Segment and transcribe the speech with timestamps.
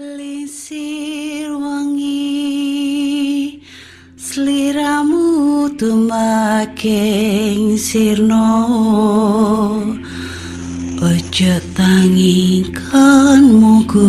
[0.00, 3.60] Lisir wangi
[4.16, 8.48] Seliramu tumaking sirno.
[11.04, 14.08] Ojo tangingkan muguling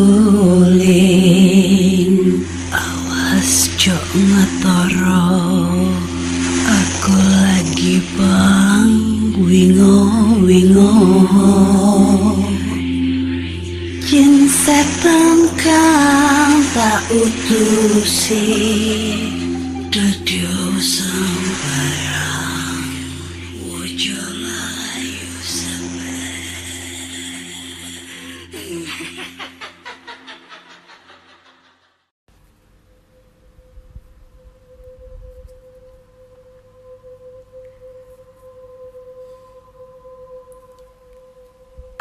[2.72, 5.28] Awas jok ngetoro.
[6.72, 8.96] Aku lagi bang
[9.44, 10.08] wingo
[10.40, 10.96] wingo.
[14.08, 15.41] Jin setan
[16.74, 18.00] tak Dudio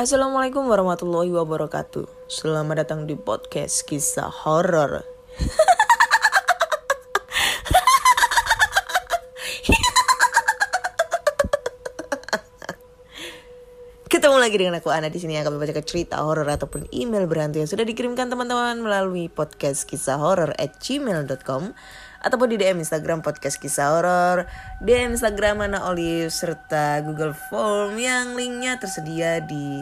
[0.01, 2.09] Assalamualaikum warahmatullahi wabarakatuh.
[2.25, 5.05] Selamat datang di podcast kisah horor.
[14.09, 17.69] Ketemu lagi dengan aku Ana di sini akan membacakan cerita horor ataupun email berhantu yang
[17.69, 21.77] sudah dikirimkan teman-teman melalui podcast kisah horor at gmail.com
[22.21, 24.45] ataupun di DM Instagram podcast kisah horor,
[24.85, 29.81] DM Instagram Ana Olive serta Google Form yang linknya tersedia di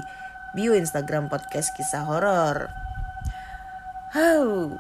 [0.55, 2.71] bio Instagram podcast kisah horor.
[4.15, 4.73] How?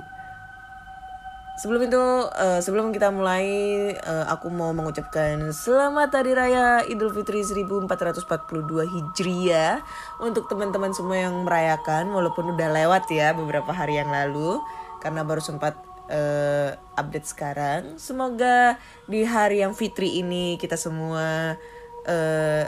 [1.58, 2.04] Sebelum itu,
[2.38, 3.46] eh, sebelum kita mulai,
[3.90, 9.82] eh, aku mau mengucapkan selamat Hari Raya Idul Fitri 1442 Hijriah
[10.22, 14.62] untuk teman-teman semua yang merayakan, walaupun udah lewat ya beberapa hari yang lalu,
[15.02, 18.00] karena baru sempat eh, update sekarang.
[18.00, 21.56] Semoga di hari yang Fitri ini kita semua
[22.04, 22.64] eh,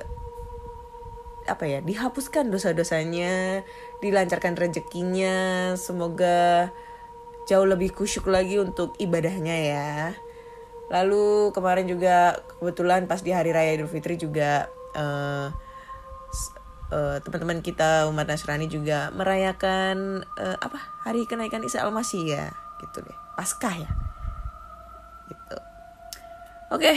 [1.48, 3.66] apa ya dihapuskan dosa-dosanya,
[3.98, 6.70] dilancarkan rezekinya, semoga
[7.50, 9.90] jauh lebih kusyuk lagi untuk ibadahnya ya.
[10.90, 14.70] Lalu kemarin juga kebetulan pas di hari raya Idul Fitri juga
[16.30, 16.54] s-
[16.90, 22.46] eh, teman-teman kita umat Nasrani juga merayakan eh, apa hari kenaikan Isa Al-Masih ya
[22.82, 23.90] gitu deh Paskah ya
[25.32, 25.56] gitu.
[26.68, 26.92] Oke,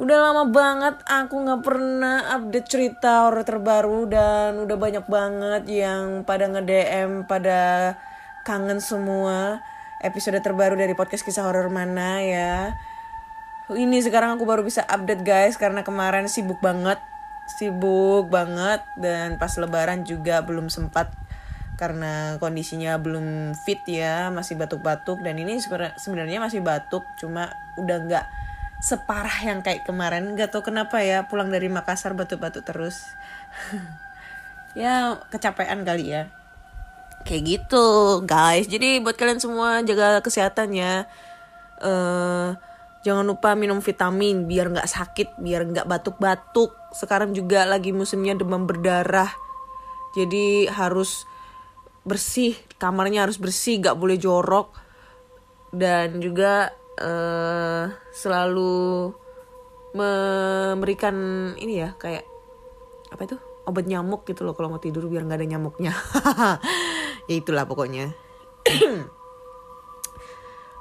[0.00, 6.24] Udah lama banget aku nggak pernah update cerita horor terbaru dan udah banyak banget yang
[6.24, 7.92] pada nge-DM pada
[8.48, 9.60] kangen semua
[10.00, 12.80] episode terbaru dari podcast kisah horor mana ya.
[13.68, 16.96] Ini sekarang aku baru bisa update guys karena kemarin sibuk banget,
[17.60, 21.12] sibuk banget dan pas lebaran juga belum sempat
[21.80, 25.24] karena kondisinya belum fit ya, masih batuk-batuk.
[25.24, 27.48] Dan ini sebenarnya- masih batuk cuma
[27.80, 28.26] udah nggak
[28.84, 30.36] separah yang kayak kemarin.
[30.36, 33.00] Nggak tahu kenapa ya pulang dari Makassar batuk-batuk terus.
[34.70, 36.30] Ya kecapean kali ya.
[37.26, 37.86] Kayak gitu
[38.22, 38.70] guys.
[38.70, 41.10] Jadi buat kalian semua jaga kesehatan ya.
[41.82, 42.54] Eh
[43.02, 46.70] jangan lupa minum vitamin biar nggak sakit biar nggak batuk-batuk.
[46.94, 49.34] Sekarang juga lagi musimnya demam berdarah.
[50.14, 51.26] Jadi harus
[52.04, 54.72] bersih kamarnya harus bersih nggak boleh jorok.
[55.70, 59.14] Dan juga eh selalu
[59.94, 61.16] memberikan
[61.58, 62.24] ini ya kayak
[63.10, 63.36] apa itu?
[63.68, 65.92] Obat nyamuk gitu loh kalau mau tidur biar nggak ada nyamuknya.
[67.28, 68.10] Ya itulah pokoknya.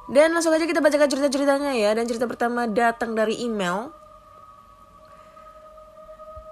[0.09, 1.93] Dan langsung aja kita bacakan cerita-ceritanya ya.
[1.93, 3.93] Dan cerita pertama datang dari email.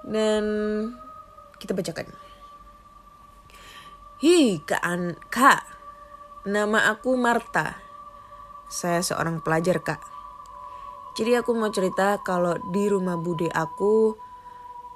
[0.05, 0.43] Dan
[1.57, 2.26] kita bacakan
[4.17, 5.61] Hi kak, An kak
[6.41, 7.77] nama aku Marta
[8.65, 10.01] saya seorang pelajar kak.
[11.13, 14.17] Jadi aku mau cerita kalau di rumah bude aku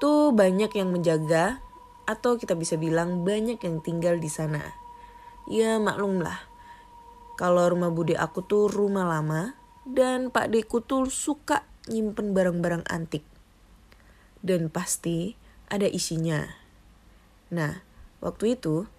[0.01, 1.61] tuh banyak yang menjaga
[2.09, 4.73] atau kita bisa bilang banyak yang tinggal di sana.
[5.45, 6.41] Ya maklum lah.
[7.37, 9.53] Kalau rumah bude aku tuh rumah lama
[9.85, 13.21] dan Pak Deku tuh suka nyimpen barang-barang antik.
[14.41, 15.37] Dan pasti
[15.69, 16.41] ada isinya.
[17.53, 17.85] Nah,
[18.17, 18.89] waktu itu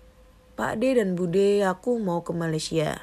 [0.53, 3.01] Pak D dan Bude aku mau ke Malaysia.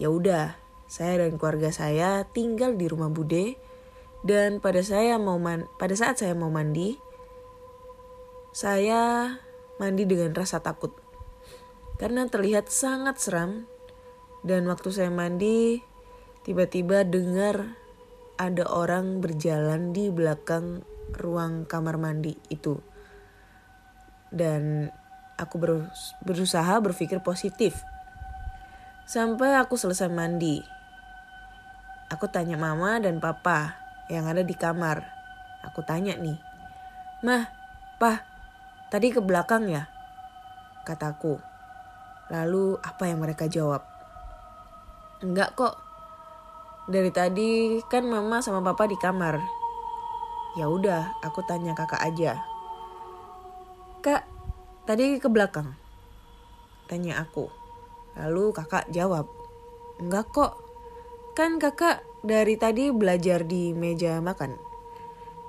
[0.00, 0.56] Ya udah,
[0.88, 3.60] saya dan keluarga saya tinggal di rumah Bude
[4.24, 6.96] dan pada saya mau man pada saat saya mau mandi
[8.54, 9.34] saya
[9.82, 10.94] mandi dengan rasa takut.
[11.98, 13.66] Karena terlihat sangat seram.
[14.44, 15.82] Dan waktu saya mandi
[16.46, 17.74] tiba-tiba dengar
[18.36, 20.86] ada orang berjalan di belakang
[21.18, 22.78] ruang kamar mandi itu.
[24.30, 24.92] Dan
[25.40, 27.82] aku berus- berusaha berpikir positif
[29.04, 30.74] sampai aku selesai mandi
[32.14, 33.80] Aku tanya mama dan papa
[34.12, 35.02] yang ada di kamar.
[35.64, 36.36] Aku tanya nih,
[37.24, 37.48] Mah,
[37.96, 38.20] Pah,
[38.92, 39.88] tadi ke belakang ya?
[40.84, 41.40] Kataku.
[42.28, 43.80] Lalu apa yang mereka jawab?
[45.24, 45.80] Enggak kok.
[46.84, 49.40] Dari tadi kan mama sama papa di kamar.
[50.60, 52.44] Ya udah, aku tanya kakak aja.
[54.04, 54.28] Kak,
[54.84, 55.76] tadi ke belakang.
[56.88, 57.48] Tanya aku.
[58.14, 59.26] Lalu kakak jawab.
[59.98, 60.52] Enggak kok.
[61.34, 64.54] Kan kakak dari tadi belajar di meja makan.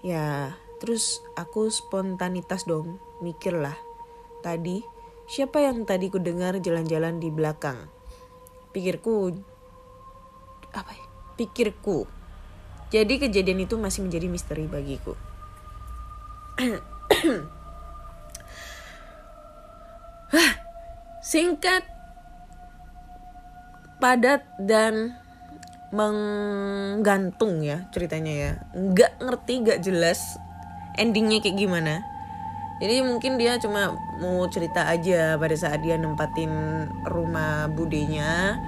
[0.02, 3.78] Ya, terus aku spontanitas dong, mikirlah.
[4.42, 4.82] Tadi,
[5.30, 7.90] siapa yang tadi ku dengar jalan-jalan di belakang?
[8.74, 9.34] Pikirku,
[10.74, 11.06] apa ya?
[11.38, 12.06] Pikirku.
[12.94, 15.18] Jadi kejadian itu masih menjadi misteri bagiku.
[21.26, 21.84] Singkat,
[23.98, 25.18] padat dan
[25.90, 28.52] menggantung ya ceritanya ya.
[28.76, 30.20] Nggak ngerti nggak jelas
[31.00, 32.04] endingnya kayak gimana.
[32.76, 36.52] Jadi mungkin dia cuma mau cerita aja pada saat dia nempatin
[37.08, 38.60] rumah budenya.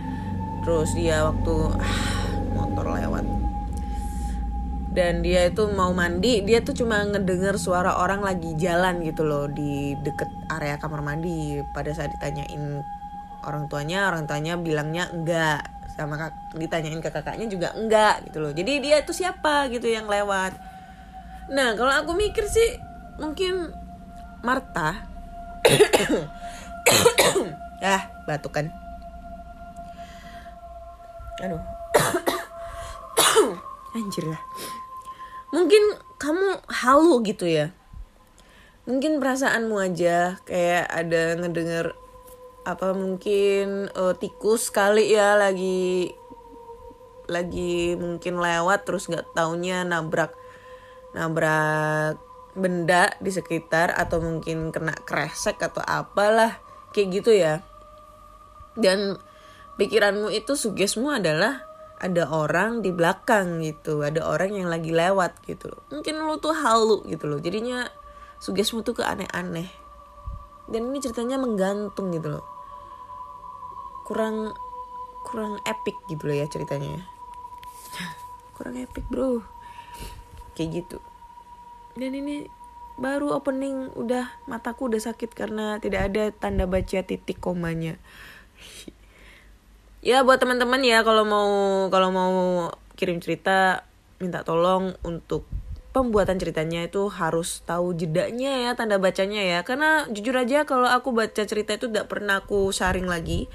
[0.63, 2.03] Terus dia waktu ah,
[2.55, 3.36] motor lewat
[4.97, 9.45] dan dia itu mau mandi dia tuh cuma ngedenger suara orang lagi jalan gitu loh
[9.45, 11.61] di deket area kamar mandi.
[11.69, 12.81] Pada saat ditanyain
[13.45, 15.69] orang tuanya orang tuanya bilangnya enggak.
[15.93, 18.49] Sama kak ditanyain ke kakaknya juga enggak gitu loh.
[18.49, 20.57] Jadi dia itu siapa gitu yang lewat.
[21.53, 22.81] Nah kalau aku mikir sih
[23.21, 23.69] mungkin
[24.41, 25.05] Marta
[27.85, 28.65] ah batuk kan?
[31.45, 31.61] Aduh.
[33.97, 34.41] Anjir lah
[35.57, 35.83] mungkin
[36.21, 37.73] kamu halu gitu ya.
[38.85, 41.97] Mungkin perasaanmu aja kayak ada ngedenger
[42.63, 46.11] apa mungkin uh, tikus kali ya lagi
[47.27, 50.35] lagi mungkin lewat terus nggak taunya nabrak
[51.11, 52.19] nabrak
[52.57, 56.59] benda di sekitar atau mungkin kena kresek atau apalah
[56.95, 57.61] kayak gitu ya.
[58.77, 59.19] Dan
[59.77, 61.66] pikiranmu itu sugesmu adalah
[61.97, 65.81] ada orang di belakang gitu ada orang yang lagi lewat gitu loh.
[65.89, 67.89] Mungkin lu tuh halu gitu loh jadinya
[68.37, 69.69] sugesmu tuh ke aneh-aneh
[70.69, 72.45] dan ini ceritanya menggantung gitu loh.
[74.05, 74.53] Kurang
[75.25, 77.03] kurang epic gitu loh ya ceritanya ya.
[78.55, 79.41] kurang epic bro.
[80.53, 80.97] Kayak gitu.
[81.97, 82.45] Dan ini
[82.97, 88.01] baru opening udah mataku udah sakit karena tidak ada tanda baca titik komanya
[90.05, 91.49] ya buat teman-teman ya kalau mau
[91.89, 92.33] kalau mau
[92.97, 93.85] kirim cerita
[94.17, 95.45] minta tolong untuk
[95.97, 99.59] pembuatan ceritanya itu harus tahu jedanya ya tanda bacanya ya.
[99.65, 103.49] Karena jujur aja kalau aku baca cerita itu tidak pernah aku sharing lagi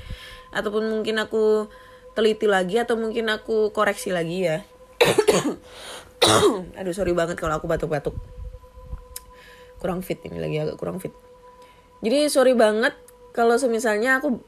[0.51, 1.71] ataupun mungkin aku
[2.19, 4.59] teliti lagi atau mungkin aku koreksi lagi ya.
[6.79, 8.19] Aduh sorry banget kalau aku batuk-batuk.
[9.79, 11.15] Kurang fit ini lagi agak kurang fit.
[12.03, 12.95] Jadi sorry banget
[13.31, 14.43] kalau semisalnya aku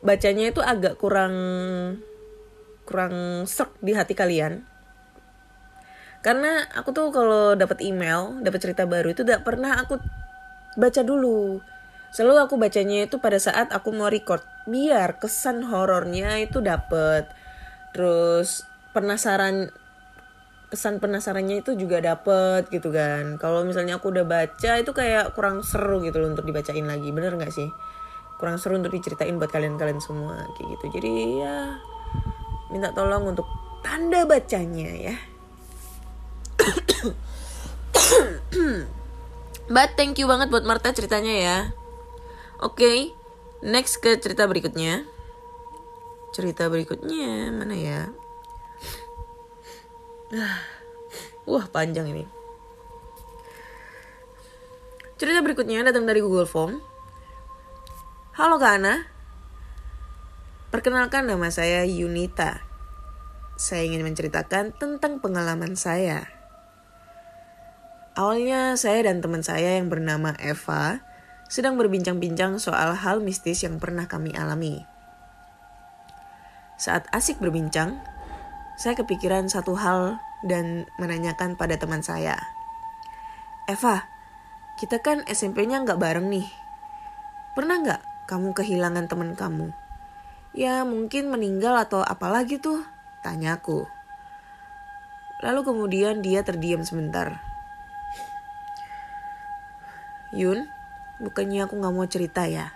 [0.00, 1.34] bacanya itu agak kurang
[2.88, 4.66] kurang serk di hati kalian.
[6.20, 9.96] Karena aku tuh kalau dapat email dapat cerita baru itu tidak pernah aku
[10.76, 11.62] baca dulu.
[12.10, 14.42] Selalu aku bacanya itu pada saat aku mau record.
[14.66, 17.30] Biar kesan horornya itu dapet.
[17.94, 19.70] Terus penasaran
[20.70, 23.38] kesan penasarannya itu juga dapet gitu kan.
[23.38, 27.14] Kalau misalnya aku udah baca itu kayak kurang seru gitu loh untuk dibacain lagi.
[27.14, 27.70] Bener nggak sih
[28.40, 31.12] kurang seru untuk diceritain buat kalian-kalian semua kayak gitu jadi
[31.44, 31.56] ya
[32.72, 33.44] minta tolong untuk
[33.84, 35.16] tanda bacanya ya
[39.70, 41.58] But thank you banget buat Marta ceritanya ya
[42.58, 42.98] Oke okay.
[43.60, 45.04] Next ke cerita berikutnya.
[46.32, 48.08] Cerita berikutnya mana ya?
[51.50, 52.24] Wah panjang ini.
[55.20, 56.80] Cerita berikutnya datang dari Google Form.
[58.40, 59.04] Halo Kak Ana.
[60.72, 62.64] Perkenalkan nama saya Yunita.
[63.60, 66.24] Saya ingin menceritakan tentang pengalaman saya.
[68.16, 71.04] Awalnya saya dan teman saya yang bernama Eva
[71.52, 74.88] sedang berbincang-bincang soal hal mistis yang pernah kami alami.
[76.80, 78.00] Saat asik berbincang,
[78.80, 80.16] saya kepikiran satu hal
[80.48, 82.40] dan menanyakan pada teman saya.
[83.68, 84.08] Eva,
[84.80, 86.48] kita kan SMP-nya nggak bareng nih.
[87.52, 89.74] Pernah nggak kamu kehilangan teman kamu?
[90.54, 92.86] Ya mungkin meninggal atau apalagi tuh,
[93.26, 93.90] tanyaku.
[95.42, 97.42] Lalu kemudian dia terdiam sebentar.
[100.30, 100.70] Yun,
[101.20, 102.72] Bukannya aku gak mau cerita ya.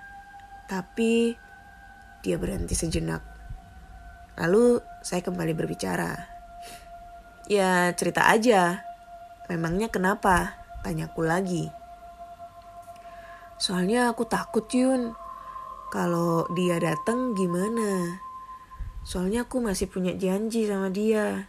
[0.68, 1.32] Tapi
[2.20, 3.25] dia berhenti sejenak.
[4.37, 6.12] Lalu saya kembali berbicara.
[7.49, 8.84] Ya cerita aja.
[9.49, 10.61] Memangnya kenapa?
[10.84, 11.64] Tanyaku lagi.
[13.56, 15.16] Soalnya aku takut Yun.
[15.95, 18.19] Kalau dia datang gimana?
[19.07, 21.47] Soalnya aku masih punya janji sama dia.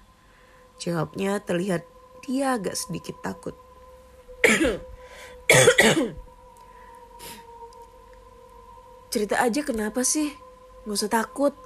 [0.78, 1.82] Jawabnya terlihat
[2.22, 3.58] dia agak sedikit takut.
[9.10, 10.30] Cerita aja kenapa sih?
[10.86, 11.58] Gak usah takut.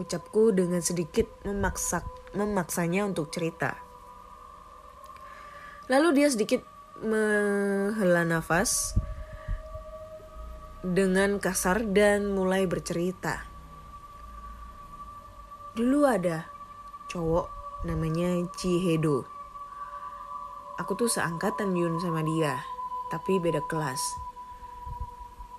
[0.00, 2.00] Ucapku dengan sedikit memaksa,
[2.32, 3.76] memaksanya untuk cerita.
[5.92, 6.64] Lalu dia sedikit
[7.04, 8.96] menghela nafas
[10.84, 13.48] dengan kasar dan mulai bercerita.
[15.72, 16.44] Dulu ada
[17.08, 17.48] cowok
[17.88, 19.24] namanya Cihedo.
[20.76, 22.60] Aku tuh seangkatan Yun sama dia,
[23.08, 24.04] tapi beda kelas.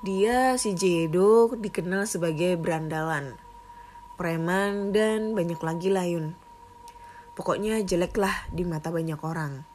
[0.05, 3.33] Dia si Jedo dikenal sebagai berandalan,
[4.21, 6.37] preman dan banyak lagi lah Yun.
[7.33, 9.65] Pokoknya jelek lah di mata banyak orang.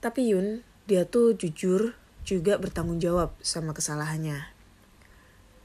[0.00, 1.99] Tapi Yun, dia tuh jujur
[2.30, 4.46] juga bertanggung jawab sama kesalahannya.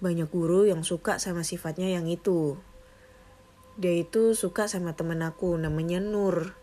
[0.02, 2.58] Banyak guru yang suka sama sifatnya yang itu.
[3.78, 6.58] Dia itu suka sama temen aku namanya Nur.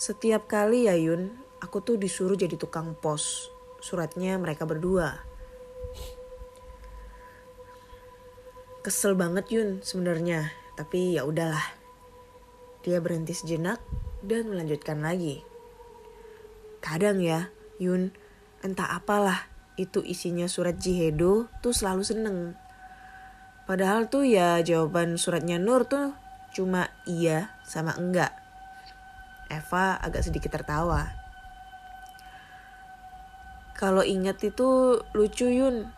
[0.00, 3.52] Setiap kali ya Yun, aku tuh disuruh jadi tukang pos.
[3.84, 5.20] Suratnya mereka berdua.
[8.80, 11.76] Kesel banget Yun sebenarnya, tapi ya udahlah.
[12.80, 13.76] Dia berhenti sejenak
[14.24, 15.44] dan melanjutkan lagi.
[16.80, 18.16] Kadang ya, Yun,
[18.60, 19.48] entah apalah
[19.80, 22.38] itu isinya surat Jihedo tuh selalu seneng.
[23.64, 26.12] Padahal tuh ya jawaban suratnya Nur tuh
[26.50, 28.34] cuma iya sama enggak.
[29.48, 31.10] Eva agak sedikit tertawa.
[33.78, 35.88] Kalau ingat itu lucu Yun.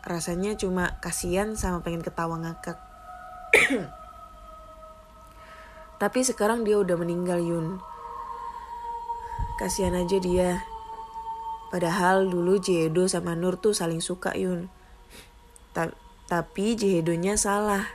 [0.00, 2.80] Rasanya cuma kasihan sama pengen ketawa ngakak.
[6.00, 7.76] Tapi sekarang dia udah meninggal Yun.
[9.60, 10.64] Kasihan aja dia.
[11.70, 14.66] Padahal dulu Jehedo sama Nur tuh saling suka Yun.
[15.70, 15.94] Ta
[16.26, 17.86] tapi Jehedonya salah.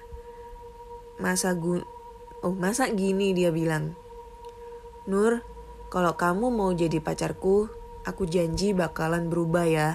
[1.20, 1.84] Masa gu
[2.46, 3.98] Oh masa gini dia bilang.
[5.10, 5.41] Nur,
[5.89, 7.65] kalau kamu mau jadi pacarku,
[8.05, 9.89] aku janji bakalan berubah ya.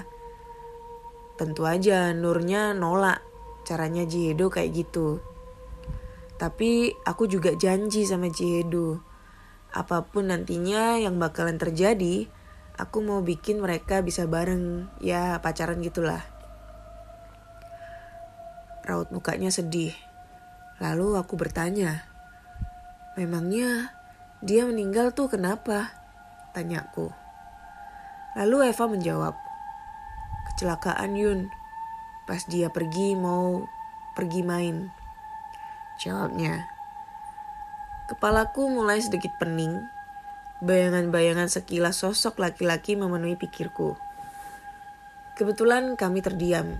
[1.39, 3.23] Tentu aja Nurnya nolak
[3.63, 5.23] caranya Jehedo kayak gitu.
[6.43, 8.99] Tapi aku juga janji sama Jehedo.
[9.71, 12.27] Apa pun nantinya yang bakalan terjadi,
[12.81, 16.25] aku mau bikin mereka bisa bareng, ya pacaran gitulah.
[18.81, 19.93] Raut mukanya sedih.
[20.81, 22.09] Lalu aku bertanya,
[23.21, 23.93] memangnya
[24.41, 25.93] dia meninggal tuh kenapa?
[26.57, 27.13] Tanyaku.
[28.41, 29.35] Lalu Eva menjawab,
[30.49, 31.53] kecelakaan Yun.
[32.25, 33.69] Pas dia pergi mau
[34.17, 34.89] pergi main.
[36.01, 36.65] Jawabnya.
[38.09, 40.00] Kepalaku mulai sedikit pening.
[40.61, 43.97] Bayangan-bayangan sekilas sosok laki-laki memenuhi pikirku.
[45.33, 46.77] Kebetulan kami terdiam.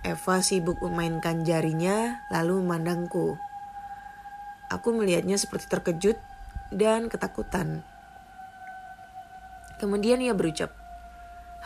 [0.00, 3.36] Eva sibuk memainkan jarinya lalu memandangku.
[4.72, 6.16] Aku melihatnya seperti terkejut
[6.72, 7.84] dan ketakutan.
[9.76, 10.72] Kemudian ia berucap,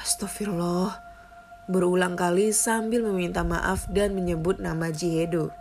[0.02, 0.99] Astagfirullah,
[1.71, 5.55] berulang kali sambil meminta maaf dan menyebut nama Jihedo.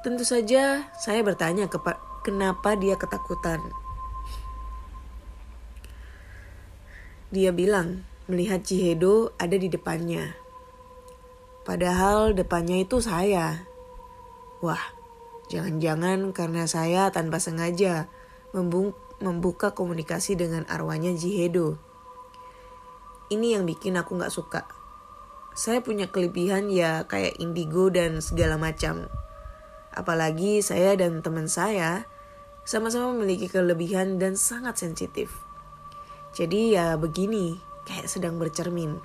[0.00, 1.68] Tentu saja saya bertanya
[2.22, 3.58] kenapa dia ketakutan.
[7.34, 10.36] Dia bilang melihat Jihedo ada di depannya.
[11.62, 13.66] Padahal depannya itu saya.
[14.62, 14.82] Wah,
[15.50, 18.06] jangan-jangan karena saya tanpa sengaja
[19.22, 21.78] membuka komunikasi dengan arwahnya Jihedo.
[23.32, 24.62] Ini yang bikin aku gak suka.
[25.56, 29.08] Saya punya kelebihan ya kayak indigo dan segala macam.
[29.92, 32.08] Apalagi saya dan teman saya
[32.64, 35.44] sama-sama memiliki kelebihan dan sangat sensitif.
[36.32, 38.96] Jadi ya begini, kayak sedang bercermin.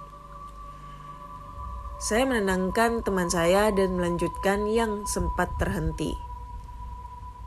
[1.98, 6.14] Saya menenangkan teman saya dan melanjutkan yang sempat terhenti.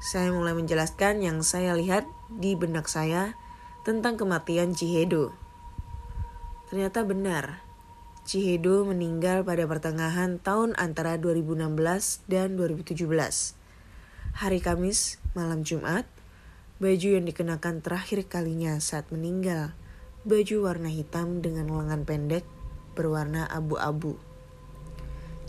[0.02, 3.38] Saya mulai menjelaskan yang saya lihat di benak saya
[3.86, 5.30] tentang kematian Cihedo.
[6.66, 7.62] Ternyata benar,
[8.30, 12.94] Cihedo meninggal pada pertengahan tahun antara 2016 dan 2017.
[14.38, 16.06] Hari Kamis, malam Jumat,
[16.78, 19.74] baju yang dikenakan terakhir kalinya saat meninggal,
[20.22, 22.46] baju warna hitam dengan lengan pendek
[22.94, 24.14] berwarna abu-abu.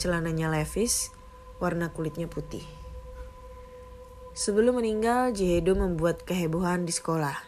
[0.02, 1.14] Celananya levis,
[1.62, 2.66] warna kulitnya putih.
[4.34, 7.46] Sebelum meninggal, Jehedo membuat kehebohan di sekolah.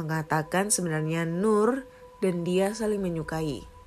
[0.00, 1.84] Mengatakan sebenarnya Nur
[2.24, 3.79] dan dia saling menyukai.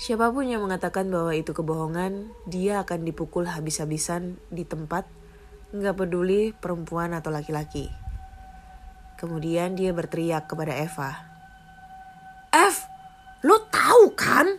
[0.00, 5.04] Siapa pun yang mengatakan bahwa itu kebohongan, dia akan dipukul habis-habisan di tempat,
[5.76, 7.92] nggak peduli perempuan atau laki-laki.
[9.20, 11.20] Kemudian dia berteriak kepada Eva.
[13.68, 14.56] tahu kan?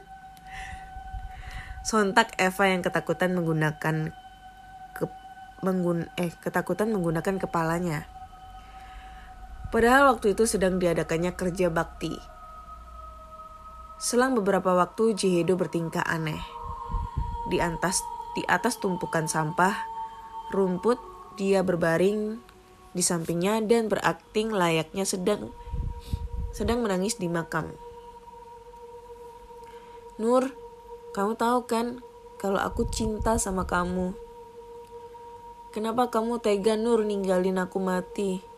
[1.81, 4.13] Sontak Eva yang ketakutan menggunakan
[4.93, 5.09] ke,
[5.65, 8.05] menggun, eh ketakutan menggunakan kepalanya.
[9.73, 12.30] Padahal waktu itu sedang diadakannya kerja bakti.
[14.01, 16.41] Selang beberapa waktu Jihedo bertingkah aneh.
[17.53, 18.01] Di atas
[18.33, 19.85] di atas tumpukan sampah,
[20.49, 20.97] rumput,
[21.37, 22.41] dia berbaring
[22.97, 25.53] di sampingnya dan berakting layaknya sedang
[26.49, 27.69] sedang menangis di makam.
[30.17, 30.49] Nur,
[31.13, 32.01] kamu tahu kan
[32.41, 34.17] kalau aku cinta sama kamu.
[35.69, 38.50] Kenapa kamu tega Nur ninggalin aku mati?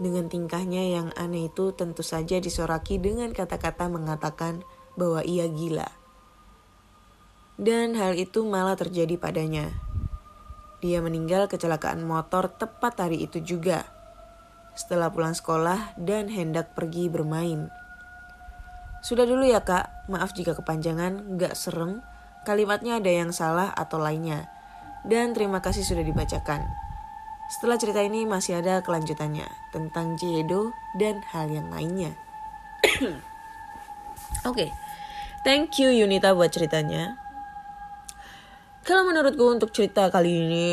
[0.00, 4.64] Dengan tingkahnya yang aneh itu tentu saja disoraki dengan kata-kata mengatakan
[4.96, 5.92] bahwa ia gila.
[7.60, 9.68] Dan hal itu malah terjadi padanya.
[10.80, 13.84] Dia meninggal kecelakaan motor tepat hari itu juga.
[14.72, 17.68] Setelah pulang sekolah dan hendak pergi bermain.
[19.04, 22.00] Sudah dulu ya kak, maaf jika kepanjangan, gak serem,
[22.48, 24.48] kalimatnya ada yang salah atau lainnya.
[25.04, 26.64] Dan terima kasih sudah dibacakan.
[27.50, 32.14] Setelah cerita ini masih ada kelanjutannya tentang Jedo dan hal yang lainnya.
[34.46, 34.70] Oke, okay.
[35.42, 37.18] thank you Yunita buat ceritanya.
[38.86, 40.70] Kalau menurutku untuk cerita kali ini,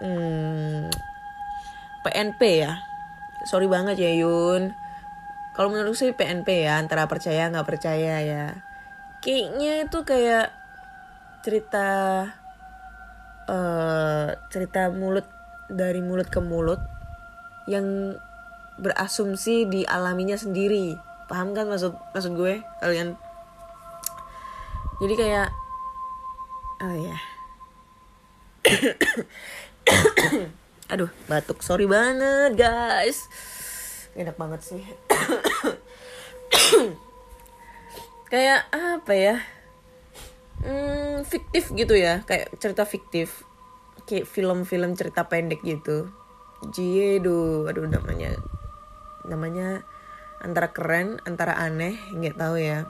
[0.00, 0.88] hmm,
[2.06, 2.78] PNP ya.
[3.44, 4.88] Sorry banget ya Yun
[5.58, 8.62] kalau menurut sih PNP ya antara percaya nggak percaya ya
[9.18, 10.54] kayaknya itu kayak
[11.42, 11.88] cerita
[13.50, 15.26] uh, cerita mulut
[15.68, 16.80] dari mulut ke mulut
[17.68, 18.16] yang
[18.80, 20.96] berasumsi dialaminya sendiri.
[21.28, 23.20] Paham kan maksud maksud gue kalian?
[24.98, 25.48] Jadi kayak
[26.78, 27.18] oh ya
[30.92, 31.60] aduh batuk.
[31.60, 33.28] Sorry banget guys.
[34.16, 34.82] Enak banget sih.
[38.32, 39.40] Kayak apa ya?
[40.60, 42.20] Hmm, fiktif gitu ya.
[42.28, 43.47] Kayak cerita fiktif
[44.08, 46.08] kayak film-film cerita pendek gitu.
[46.72, 48.34] Jiedo aduh namanya
[49.28, 49.86] namanya
[50.40, 52.88] antara keren antara aneh nggak tahu ya.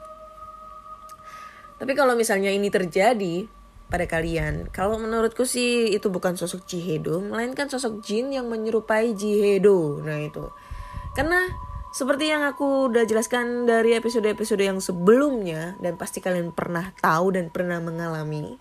[1.79, 3.51] Tapi kalau misalnya ini terjadi
[3.89, 10.01] pada kalian kalau menurutku sih itu bukan sosok Jihedo melainkan sosok jin yang menyerupai Jihedo.
[10.01, 10.49] Nah itu.
[11.17, 11.45] Karena
[11.89, 17.49] seperti yang aku udah jelaskan dari episode-episode yang sebelumnya dan pasti kalian pernah tahu dan
[17.49, 18.61] pernah mengalami.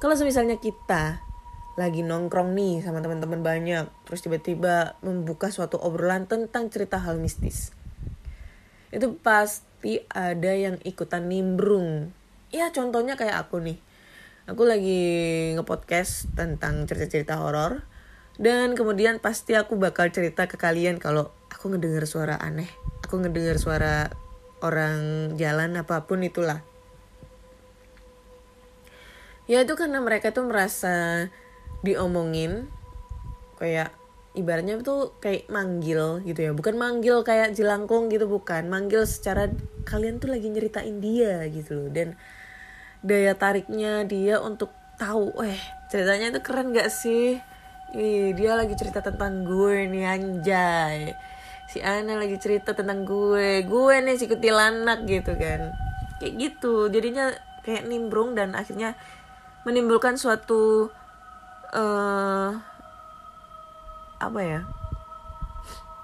[0.00, 1.22] Kalau misalnya kita
[1.78, 7.72] lagi nongkrong nih sama teman-teman banyak, terus tiba-tiba membuka suatu obrolan tentang cerita hal mistis.
[8.92, 12.12] Itu pasti ada yang ikutan nimbrung.
[12.52, 13.80] Ya contohnya kayak aku nih.
[14.44, 15.00] Aku lagi
[15.56, 17.86] ngepodcast tentang cerita-cerita horor
[18.40, 22.68] dan kemudian pasti aku bakal cerita ke kalian kalau aku ngedengar suara aneh
[23.04, 24.08] aku ngedengar suara
[24.64, 26.64] orang jalan apa pun itulah
[29.44, 31.28] ya itu karena mereka tuh merasa
[31.82, 32.70] diomongin
[33.58, 33.94] kayak
[34.32, 36.52] ibaratnya tuh kayak manggil gitu ya.
[36.56, 38.66] Bukan manggil kayak jelangkung gitu bukan.
[38.70, 39.52] Manggil secara
[39.84, 41.88] kalian tuh lagi nyeritain dia gitu loh.
[41.92, 42.16] Dan
[43.04, 45.58] daya tariknya dia untuk tahu eh
[45.90, 47.36] ceritanya itu keren gak sih?
[47.92, 51.12] Ih, dia lagi cerita tentang gue nih anjay.
[51.68, 53.68] Si Ana lagi cerita tentang gue.
[53.68, 55.76] Gue nih si kutilanak gitu kan.
[56.16, 56.88] Kayak gitu.
[56.88, 57.36] Jadinya
[57.68, 58.96] kayak nimbrung dan akhirnya
[59.68, 60.88] menimbulkan suatu
[61.72, 62.50] uh,
[64.20, 64.60] apa ya?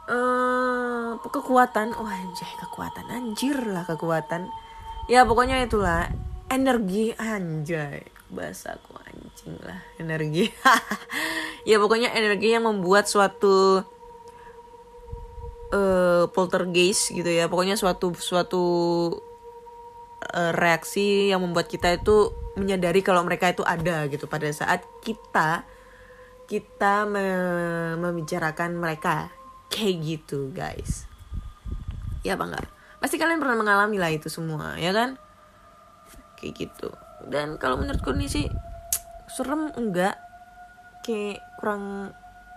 [0.09, 1.93] Uh, kekuatan.
[1.95, 3.07] Wah anjay kekuatan.
[3.13, 4.49] Anjir lah kekuatan.
[5.07, 6.09] Ya pokoknya itulah.
[6.49, 8.09] Energi anjay.
[8.33, 10.49] Bahasaku anjing lah energi.
[11.69, 13.85] Ya pokoknya energi yang membuat suatu
[15.69, 17.45] uh, poltergeist gitu ya.
[17.45, 18.65] Pokoknya suatu suatu
[20.35, 24.27] uh, reaksi yang membuat kita itu menyadari kalau mereka itu ada gitu.
[24.27, 25.63] Pada saat kita
[26.49, 27.27] kita me
[28.01, 29.31] membicarakan mereka
[29.73, 31.07] kayak gitu guys.
[32.27, 32.67] Ya apa enggak?
[32.99, 35.21] Pasti kalian pernah mengalami lah itu semua ya kan?
[36.41, 36.91] Kayak gitu.
[37.29, 38.47] Dan kalau menurutku nih sih
[39.31, 40.19] serem enggak.
[41.05, 42.13] Kayak kurang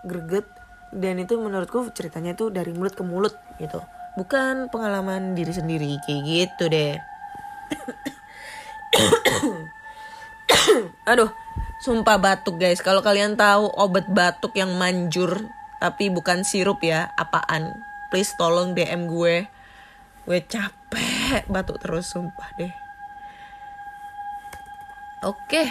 [0.08, 0.48] greget.
[0.92, 3.32] Dan itu menurutku ceritanya tuh dari mulut ke mulut
[3.64, 3.80] gitu.
[4.20, 7.11] Bukan pengalaman diri sendiri kayak gitu deh
[11.12, 11.32] aduh
[11.82, 12.80] sumpah batuk guys.
[12.80, 15.50] Kalau kalian tahu obat batuk yang manjur
[15.82, 17.82] tapi bukan sirup ya apaan?
[18.14, 19.50] Please tolong DM gue.
[20.30, 22.74] Gue capek batuk terus sumpah deh.
[25.26, 25.66] Oke.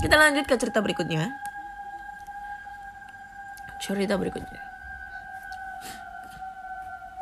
[0.00, 1.32] Kita lanjut ke cerita berikutnya.
[3.80, 4.60] Cerita berikutnya.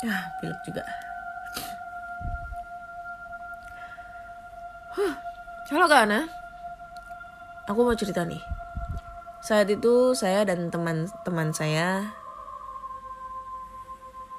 [0.03, 0.83] Ya, pilek juga.
[4.95, 6.31] Halo Kak Ana.
[7.67, 8.39] Aku mau cerita nih.
[9.43, 12.15] Saat itu saya dan teman-teman saya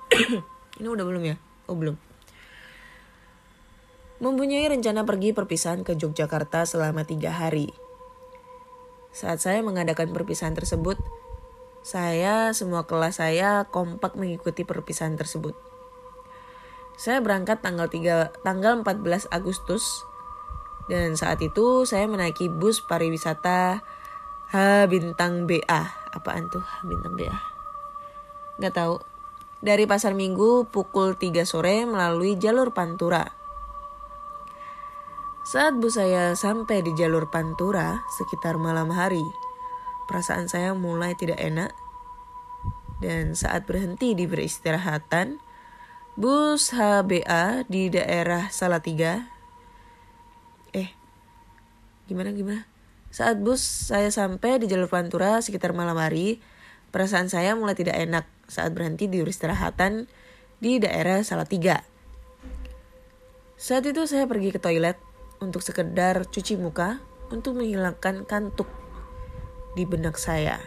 [0.79, 1.35] Ini udah belum ya?
[1.67, 1.99] Oh belum.
[4.23, 7.75] Mempunyai rencana pergi perpisahan ke Yogyakarta selama tiga hari.
[9.11, 10.95] Saat saya mengadakan perpisahan tersebut,
[11.83, 15.51] saya semua kelas saya kompak mengikuti perpisahan tersebut.
[16.95, 19.83] Saya berangkat tanggal 3 tanggal 14 Agustus
[20.85, 23.81] dan saat itu saya menaiki bus pariwisata
[24.53, 25.81] H bintang BA.
[26.13, 27.33] Apaan tuh H bintang BA?
[28.61, 29.01] Gak tahu.
[29.65, 33.25] Dari Pasar Minggu pukul 3 sore melalui jalur Pantura.
[35.45, 39.25] Saat bus saya sampai di jalur Pantura sekitar malam hari,
[40.05, 41.73] perasaan saya mulai tidak enak.
[43.01, 45.41] Dan saat berhenti di beristirahatan,
[46.15, 49.34] bus HBA di daerah Salatiga.
[50.75, 50.91] Eh,
[52.11, 52.67] gimana gimana?
[53.15, 56.43] Saat bus saya sampai di jalur Pantura sekitar malam hari,
[56.91, 60.11] perasaan saya mulai tidak enak saat berhenti di beristirahatan
[60.59, 61.79] di daerah Salatiga.
[63.55, 64.99] Saat itu saya pergi ke toilet
[65.39, 66.99] untuk sekedar cuci muka
[67.31, 68.67] untuk menghilangkan kantuk
[69.79, 70.59] di benak saya.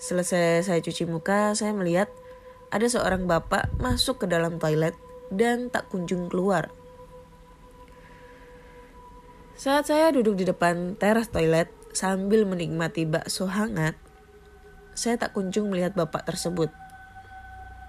[0.00, 2.08] Selesai saya cuci muka, saya melihat
[2.72, 4.96] ada seorang bapak masuk ke dalam toilet
[5.28, 6.72] dan tak kunjung keluar.
[9.62, 13.94] Saat saya duduk di depan teras toilet sambil menikmati bakso hangat,
[14.90, 16.66] saya tak kunjung melihat bapak tersebut.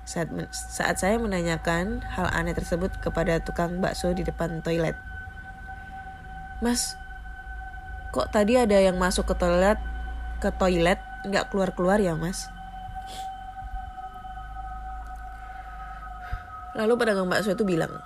[0.06, 4.94] Saat, saat saya menanyakan hal aneh tersebut kepada tukang bakso di depan toilet.
[6.62, 6.94] Mas,
[8.14, 9.82] kok tadi ada yang masuk ke toilet,
[10.46, 12.54] ke toilet nggak keluar-keluar ya mas?
[16.78, 17.98] Lalu pedagang bakso itu bilang,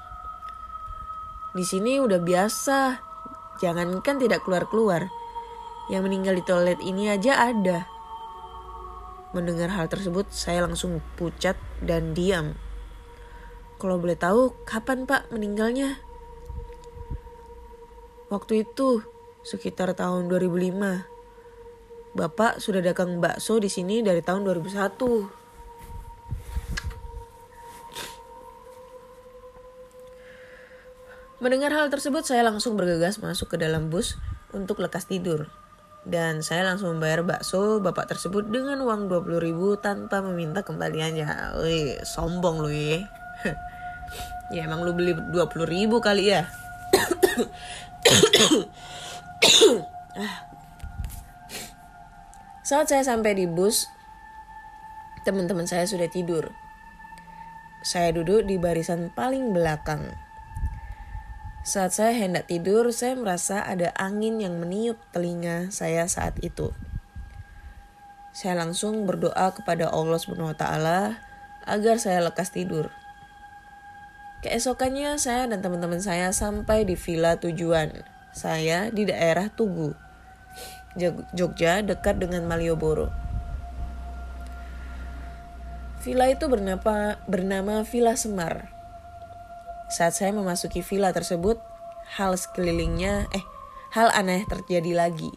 [1.51, 3.06] di sini udah biasa,
[3.61, 5.09] jangankan tidak keluar-keluar,
[5.87, 7.87] yang meninggal di toilet ini aja ada.
[9.35, 12.55] Mendengar hal tersebut, saya langsung pucat dan diam.
[13.77, 16.01] Kalau boleh tahu, kapan Pak meninggalnya?
[18.33, 19.05] Waktu itu,
[19.45, 21.05] sekitar tahun 2005.
[22.17, 25.36] Bapak sudah dagang bakso di sini dari tahun 2001.
[31.37, 34.17] Mendengar hal tersebut, saya langsung bergegas masuk ke dalam bus
[34.57, 35.45] untuk lekas tidur.
[36.01, 41.61] Dan saya langsung membayar bakso bapak tersebut dengan uang 20 ribu tanpa meminta kembaliannya.
[41.61, 43.05] Wih, sombong lu ya.
[44.55, 45.37] ya emang lu beli 20
[45.69, 46.49] ribu kali ya.
[52.65, 53.85] Saat saya sampai di bus,
[55.21, 56.49] teman-teman saya sudah tidur.
[57.85, 60.26] Saya duduk di barisan paling belakang.
[61.67, 66.71] Saat saya hendak tidur, saya merasa ada angin yang meniup telinga saya saat itu.
[68.31, 70.63] Saya langsung berdoa kepada Allah SWT
[71.67, 72.87] agar saya lekas tidur.
[74.47, 77.99] Keesokannya saya dan teman-teman saya sampai di villa tujuan.
[78.31, 79.91] Saya di daerah Tugu,
[81.35, 83.11] Jogja dekat dengan Malioboro.
[85.99, 88.76] Villa itu bernama, bernama Villa Semar.
[89.87, 91.55] Saat saya memasuki villa tersebut,
[92.19, 93.43] hal sekelilingnya, eh,
[93.95, 95.31] hal aneh terjadi lagi.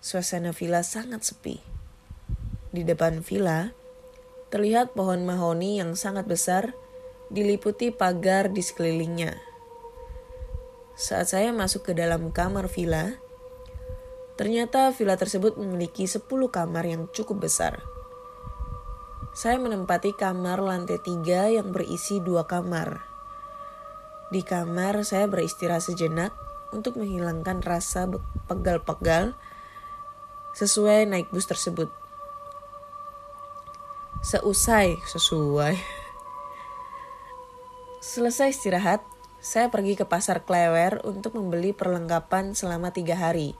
[0.00, 1.60] Suasana villa sangat sepi.
[2.72, 3.76] Di depan villa,
[4.48, 6.72] terlihat pohon mahoni yang sangat besar
[7.28, 9.36] diliputi pagar di sekelilingnya.
[10.96, 13.20] Saat saya masuk ke dalam kamar villa,
[14.40, 17.91] ternyata villa tersebut memiliki 10 kamar yang cukup besar.
[19.32, 23.00] Saya menempati kamar lantai tiga yang berisi dua kamar.
[24.28, 26.36] Di kamar saya beristirahat sejenak
[26.68, 28.12] untuk menghilangkan rasa
[28.44, 29.32] pegal-pegal
[30.52, 31.88] sesuai naik bus tersebut.
[34.20, 35.80] Seusai sesuai.
[38.04, 39.00] Selesai istirahat,
[39.40, 43.56] saya pergi ke pasar Klewer untuk membeli perlengkapan selama tiga hari.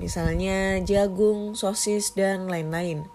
[0.00, 3.13] Misalnya jagung, sosis, dan lain-lain.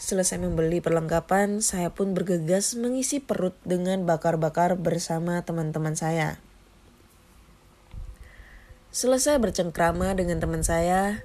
[0.00, 6.40] Selesai membeli perlengkapan, saya pun bergegas mengisi perut dengan bakar-bakar bersama teman-teman saya.
[8.96, 11.22] Selesai bercengkrama dengan teman saya,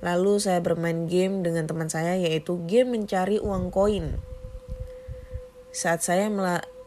[0.00, 4.18] lalu saya bermain game dengan teman saya yaitu game mencari uang koin.
[5.70, 6.32] Saat saya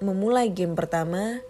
[0.04, 1.46] memulai game pertama,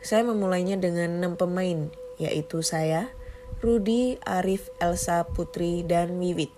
[0.00, 3.10] saya memulainya dengan 6 pemain, yaitu saya,
[3.58, 6.55] Rudi, Arif, Elsa, Putri, dan Wiwit.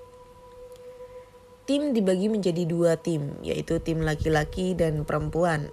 [1.69, 5.69] Tim dibagi menjadi dua tim, yaitu tim laki-laki dan perempuan.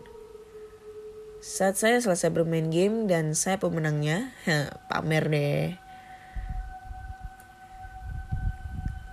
[1.40, 4.36] Saat saya selesai bermain game dan saya pemenangnya,
[4.92, 5.80] pamer deh.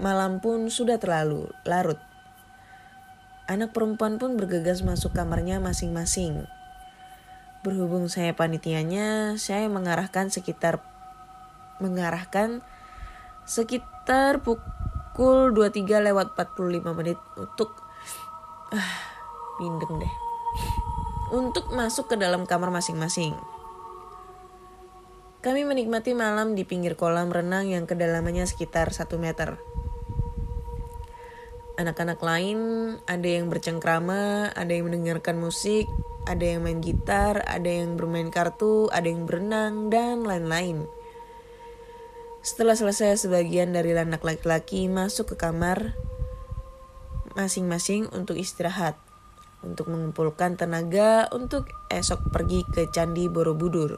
[0.02, 2.02] Malam pun sudah terlalu larut.
[3.46, 6.50] Anak perempuan pun bergegas masuk kamarnya masing-masing.
[7.62, 10.82] Berhubung saya panitianya, saya mengarahkan sekitar
[11.78, 12.58] mengarahkan
[13.46, 14.81] sekitar pukul
[15.16, 17.76] 23 lewat 45 menit untuk
[18.72, 18.92] ah,
[19.60, 20.14] bindeng deh.
[21.32, 23.36] Untuk masuk ke dalam kamar masing-masing.
[25.42, 29.58] Kami menikmati malam di pinggir kolam renang yang kedalamannya sekitar 1 meter.
[31.74, 32.58] Anak-anak lain
[33.10, 35.90] ada yang bercengkrama, ada yang mendengarkan musik,
[36.30, 40.86] ada yang main gitar, ada yang bermain kartu, ada yang berenang, dan lain-lain.
[42.42, 45.94] Setelah selesai sebagian dari anak laki-laki masuk ke kamar
[47.38, 48.98] masing-masing untuk istirahat,
[49.62, 53.94] untuk mengumpulkan tenaga untuk esok pergi ke Candi Borobudur.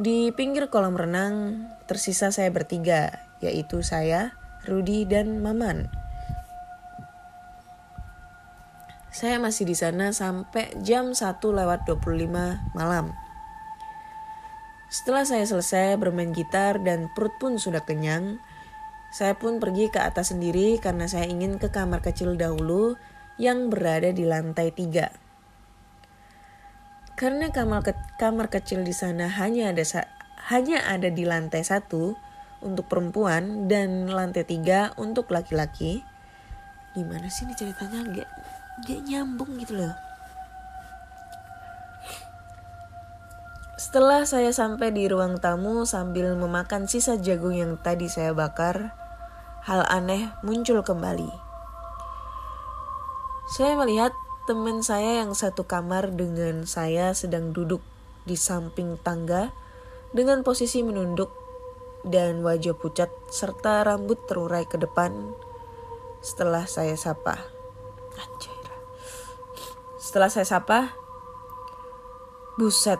[0.00, 3.12] Di pinggir kolam renang tersisa saya bertiga,
[3.44, 4.32] yaitu saya,
[4.64, 5.92] Rudi, dan Maman.
[9.14, 13.14] Saya masih di sana sampai jam 1 lewat 25 malam.
[14.94, 18.38] Setelah saya selesai bermain gitar dan perut pun sudah kenyang,
[19.10, 22.94] saya pun pergi ke atas sendiri karena saya ingin ke kamar kecil dahulu
[23.34, 25.10] yang berada di lantai tiga.
[27.18, 27.90] Karena kamar ke
[28.22, 29.82] kamar kecil di sana hanya ada
[30.54, 32.14] hanya ada di lantai satu
[32.62, 36.06] untuk perempuan dan lantai tiga untuk laki-laki.
[36.94, 37.98] Gimana sih ini ceritanya?
[38.14, 38.30] Gak,
[38.86, 40.13] gak nyambung gitu loh.
[43.84, 48.96] Setelah saya sampai di ruang tamu sambil memakan sisa jagung yang tadi saya bakar,
[49.60, 51.28] hal aneh muncul kembali.
[53.44, 54.16] Saya melihat
[54.48, 57.84] teman saya yang satu kamar dengan saya sedang duduk
[58.24, 59.52] di samping tangga
[60.16, 61.28] dengan posisi menunduk
[62.08, 65.12] dan wajah pucat serta rambut terurai ke depan
[66.24, 67.36] setelah saya sapa.
[68.16, 68.64] Anjir.
[70.00, 70.96] Setelah saya sapa,
[72.56, 72.96] buset,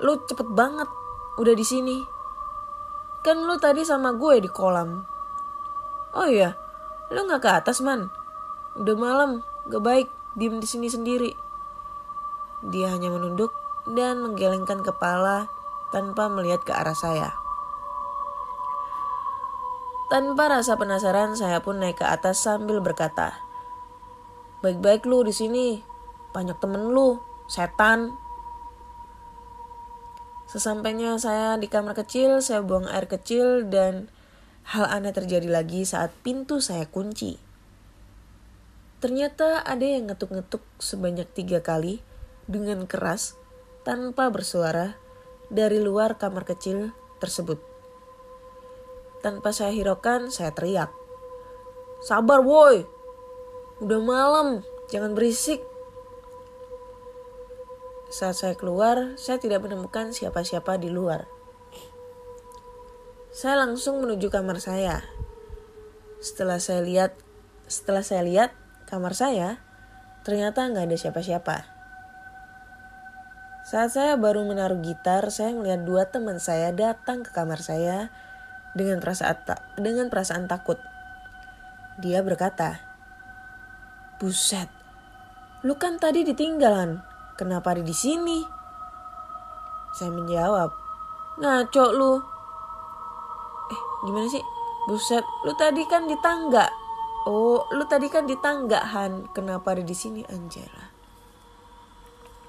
[0.00, 0.88] Lu cepet banget
[1.36, 1.98] udah di sini.
[3.20, 5.04] Kan lu tadi sama gue di kolam.
[6.16, 6.56] Oh iya,
[7.12, 8.08] lu nggak ke atas man.
[8.80, 11.32] Udah malam, gak baik diem di sini sendiri.
[12.66, 13.52] Dia hanya menunduk
[13.88, 15.48] dan menggelengkan kepala
[15.90, 17.32] tanpa melihat ke arah saya.
[20.10, 23.46] Tanpa rasa penasaran, saya pun naik ke atas sambil berkata,
[24.58, 25.80] "Baik-baik lu di sini,
[26.34, 28.19] banyak temen lu, setan."
[30.50, 34.10] Sesampainya saya di kamar kecil, saya buang air kecil dan
[34.66, 37.38] hal aneh terjadi lagi saat pintu saya kunci.
[38.98, 42.02] Ternyata ada yang ngetuk-ngetuk sebanyak tiga kali
[42.50, 43.38] dengan keras
[43.86, 44.98] tanpa bersuara
[45.54, 46.90] dari luar kamar kecil
[47.22, 47.62] tersebut.
[49.22, 50.90] Tanpa saya hiraukan, saya teriak.
[52.02, 52.82] Sabar woi,
[53.78, 55.69] udah malam, jangan berisik.
[58.10, 61.30] Saat saya keluar, saya tidak menemukan siapa-siapa di luar.
[63.30, 65.06] Saya langsung menuju kamar saya.
[66.18, 67.14] Setelah saya lihat,
[67.70, 68.50] setelah saya lihat
[68.90, 69.62] kamar saya,
[70.26, 71.56] ternyata nggak ada siapa-siapa.
[73.62, 78.10] Saat saya baru menaruh gitar, saya melihat dua teman saya datang ke kamar saya
[78.74, 79.38] dengan perasaan
[79.78, 80.82] dengan perasaan takut.
[82.02, 82.82] Dia berkata,
[84.18, 84.66] "Buset,
[85.62, 87.09] lu kan tadi ditinggalan.
[87.40, 88.44] Kenapa ada di sini?
[89.96, 90.76] Saya menjawab,
[91.40, 92.20] ngaco lu.
[93.72, 94.44] Eh, gimana sih?
[94.84, 96.68] Buset, lu tadi kan di tangga.
[97.24, 99.32] Oh, lu tadi kan di tangga, Han.
[99.32, 100.92] Kenapa ada di sini, Angela?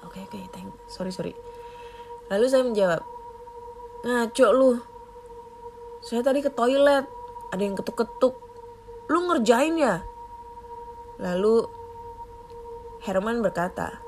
[0.04, 0.68] Oke, okay, oke, okay, thank.
[0.92, 1.32] Sorry, sorry.
[2.28, 3.00] Lalu saya menjawab,
[4.04, 4.76] ngaco lu.
[6.04, 7.08] Saya tadi ke toilet,
[7.48, 8.36] ada yang ketuk-ketuk.
[9.08, 10.04] Lu ngerjain ya?
[11.16, 11.64] Lalu
[13.08, 14.01] Herman berkata,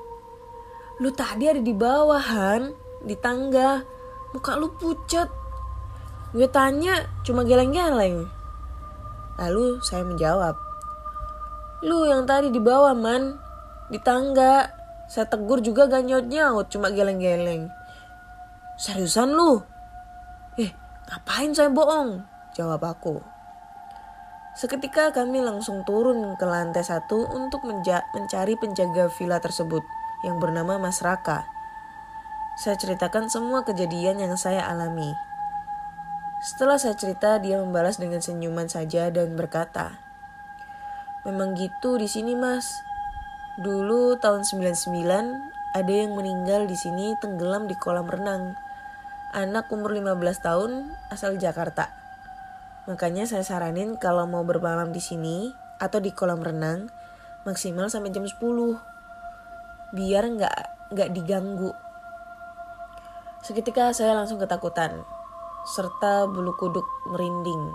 [0.95, 2.71] Lu tadi ada di bawah, Han.
[3.03, 3.83] Di tangga.
[4.31, 5.27] Muka lu pucat.
[6.31, 8.27] Gue tanya, cuma geleng-geleng.
[9.35, 10.55] Lalu saya menjawab.
[11.83, 13.35] Lu yang tadi di bawah, man.
[13.91, 14.71] Di tangga.
[15.11, 17.69] Saya tegur juga gak nyaut-nyaut, cuma geleng-geleng.
[18.79, 19.61] Seriusan lu?
[20.59, 20.71] Eh,
[21.11, 22.23] ngapain saya bohong?
[22.55, 23.19] Jawab aku.
[24.55, 29.83] Seketika kami langsung turun ke lantai satu untuk mencari penjaga villa tersebut
[30.23, 31.49] yang bernama Mas Raka.
[32.55, 35.11] Saya ceritakan semua kejadian yang saya alami.
[36.39, 39.99] Setelah saya cerita, dia membalas dengan senyuman saja dan berkata,
[41.25, 42.85] Memang gitu di sini mas.
[43.57, 44.93] Dulu tahun 99
[45.73, 48.53] ada yang meninggal di sini tenggelam di kolam renang.
[49.33, 51.89] Anak umur 15 tahun asal Jakarta.
[52.85, 55.49] Makanya saya saranin kalau mau bermalam di sini
[55.81, 56.93] atau di kolam renang
[57.43, 58.94] maksimal sampai jam 10
[59.93, 60.57] biar nggak
[60.95, 61.75] nggak diganggu.
[63.45, 65.05] Seketika saya langsung ketakutan
[65.65, 67.73] serta bulu kuduk merinding.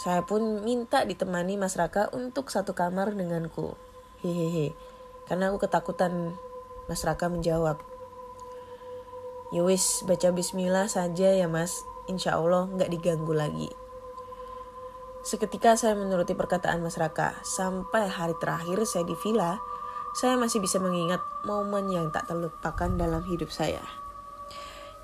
[0.00, 3.76] Saya pun minta ditemani Mas Raka untuk satu kamar denganku.
[4.24, 4.72] Hehehe.
[5.28, 6.36] Karena aku ketakutan.
[6.88, 7.80] Mas Raka menjawab.
[9.52, 11.84] Yowis, Ya baca bismillah saja ya mas.
[12.08, 13.70] Insya Allah nggak diganggu lagi.
[15.26, 17.34] Seketika saya menuruti perkataan Mas Raka.
[17.42, 19.58] Sampai hari terakhir saya di villa,
[20.16, 23.84] saya masih bisa mengingat momen yang tak terlupakan dalam hidup saya.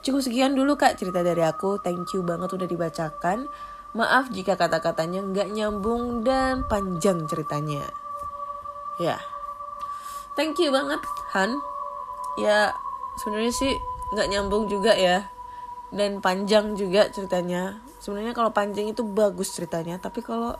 [0.00, 1.76] Cukup sekian dulu kak cerita dari aku.
[1.84, 3.44] Thank you banget udah dibacakan.
[3.92, 7.84] Maaf jika kata-katanya nggak nyambung dan panjang ceritanya.
[8.96, 9.20] Ya,
[10.32, 11.04] thank you banget
[11.36, 11.60] Han.
[12.40, 12.72] Ya
[13.20, 13.72] sebenarnya sih
[14.16, 15.28] nggak nyambung juga ya
[15.92, 17.84] dan panjang juga ceritanya.
[18.00, 20.56] Sebenarnya kalau panjang itu bagus ceritanya, tapi kalau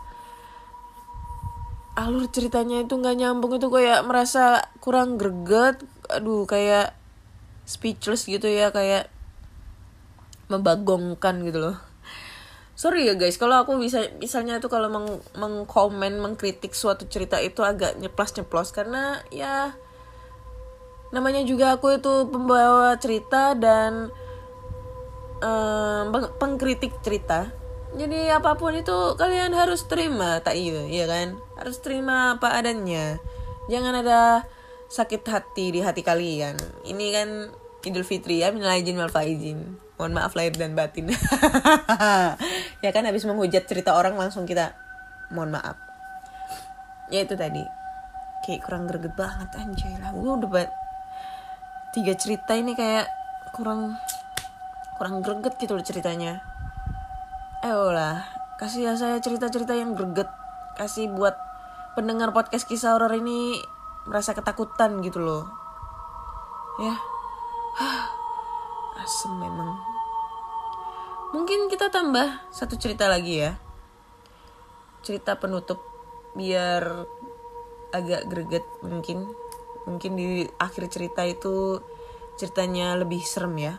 [1.93, 5.81] alur ceritanya itu nggak nyambung itu kayak merasa kurang greget.
[6.09, 6.97] Aduh kayak
[7.65, 9.09] speechless gitu ya kayak
[10.51, 11.77] membagongkan gitu loh
[12.83, 15.07] sorry ya guys kalau aku bisa misalnya tuh kalau meng
[15.39, 19.71] mengkomen mengkritik suatu cerita itu agak nyeplos nyeplos karena ya
[21.15, 24.11] namanya juga aku itu pembawa cerita dan
[26.11, 27.55] peng- pengkritik cerita
[27.93, 33.23] jadi apa pun itu kalian harus terima tak iya ya kan harus terima apa adanya.
[33.71, 34.43] Jangan ada
[34.91, 36.59] sakit hati di hati kalian.
[36.83, 37.29] Ini kan
[37.83, 39.79] Idul Fitri ya minal aidin wal faizin.
[39.95, 41.11] Mohon maaf lahir dan batin.
[42.83, 44.75] Ya kan habis menghujat cerita orang langsung kita
[45.31, 45.79] mohon maaf.
[47.15, 47.63] Ya itu tadi.
[48.43, 50.11] Kayak kurang greget banget anjay lah.
[50.11, 50.67] Gue udah
[51.95, 53.07] tiga cerita ini kayak
[53.55, 53.95] kurang
[54.99, 56.43] kurang greget gitu loh ceritanya.
[57.63, 58.27] Ayolah,
[58.59, 60.27] kasih ya saya cerita-cerita yang greget.
[60.75, 61.52] Kasih buat
[61.93, 63.61] pendengar podcast kisah horor ini
[64.09, 65.45] merasa ketakutan gitu loh.
[66.81, 66.97] Ya.
[69.03, 69.77] Asem memang.
[71.33, 73.57] Mungkin kita tambah satu cerita lagi ya.
[75.05, 75.81] Cerita penutup
[76.33, 77.05] biar
[77.93, 79.29] agak greget mungkin.
[79.85, 81.81] Mungkin di akhir cerita itu
[82.41, 83.75] ceritanya lebih serem ya.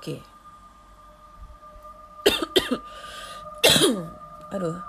[0.00, 0.16] Oke.
[4.56, 4.80] Aduh.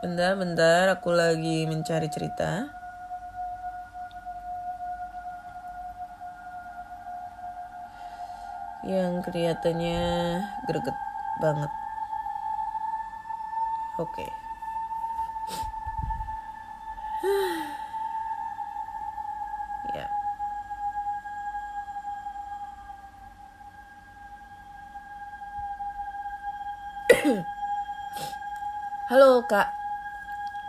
[0.00, 0.96] Bentar, bentar.
[0.96, 2.72] Aku lagi mencari cerita.
[8.88, 10.00] Yang kelihatannya
[10.64, 10.96] greget
[11.44, 11.68] banget.
[14.00, 14.24] Oke.
[14.24, 14.41] Ya.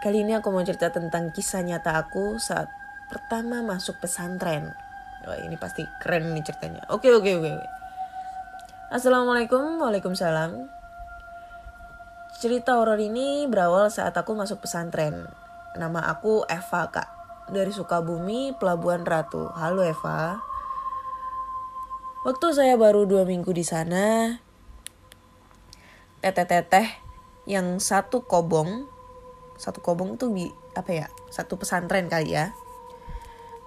[0.03, 2.67] Kali ini aku mau cerita tentang kisah nyata aku saat
[3.07, 4.75] pertama masuk pesantren.
[5.23, 6.83] Wah ini pasti keren nih ceritanya.
[6.91, 7.55] Oke oke oke.
[7.55, 7.67] oke.
[8.91, 10.67] Assalamualaikum, waalaikumsalam.
[12.35, 15.23] Cerita horor ini berawal saat aku masuk pesantren.
[15.79, 17.07] Nama aku Eva kak,
[17.47, 19.55] dari Sukabumi, Pelabuhan Ratu.
[19.55, 20.43] Halo Eva.
[22.27, 24.35] Waktu saya baru dua minggu di sana,
[26.19, 26.91] teteh-teteh
[27.47, 28.92] yang satu kobong,
[29.57, 32.53] satu kobong tuh bi apa ya, satu pesantren kali ya,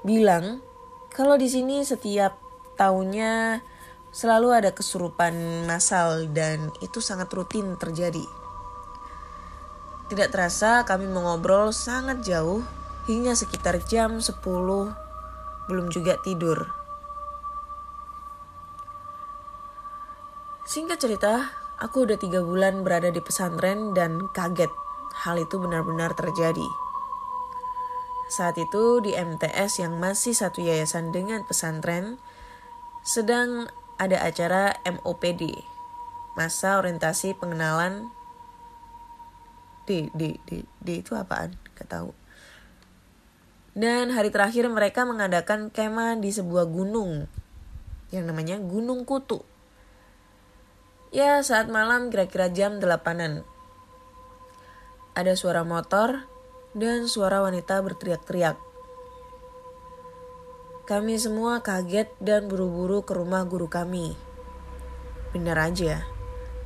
[0.06, 0.60] bilang
[1.10, 2.36] kalau di sini setiap
[2.76, 3.64] tahunnya
[4.12, 8.24] selalu ada kesurupan massal dan itu sangat rutin terjadi.
[10.06, 12.62] Tidak terasa kami mengobrol sangat jauh
[13.10, 14.38] hingga sekitar jam 10
[15.66, 16.70] belum juga tidur.
[20.66, 21.34] Singkat cerita,
[21.78, 24.85] aku udah tiga bulan berada di pesantren dan kaget
[25.26, 26.70] hal itu benar-benar terjadi.
[28.30, 32.22] Saat itu di MTS yang masih satu yayasan dengan pesantren,
[33.02, 33.66] sedang
[33.98, 35.50] ada acara MOPD,
[36.38, 38.10] masa orientasi pengenalan
[39.86, 41.54] D, D, D, D itu apaan?
[41.78, 42.10] Gak tahu.
[43.76, 47.30] Dan hari terakhir mereka mengadakan kemah di sebuah gunung
[48.10, 49.42] yang namanya Gunung Kutu.
[51.14, 53.46] Ya saat malam kira-kira jam delapanan.
[55.16, 56.28] Ada suara motor
[56.76, 58.60] dan suara wanita berteriak-teriak.
[60.84, 64.12] Kami semua kaget dan buru-buru ke rumah guru kami.
[65.32, 66.04] Benar aja,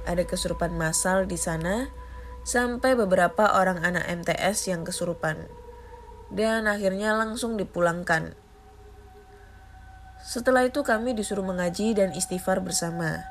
[0.03, 1.95] ada kesurupan massal di sana
[2.43, 5.47] sampai beberapa orang anak MTS yang kesurupan.
[6.35, 8.35] Dan akhirnya langsung dipulangkan.
[10.27, 13.23] Setelah itu kami disuruh mengaji dan istighfar bersama.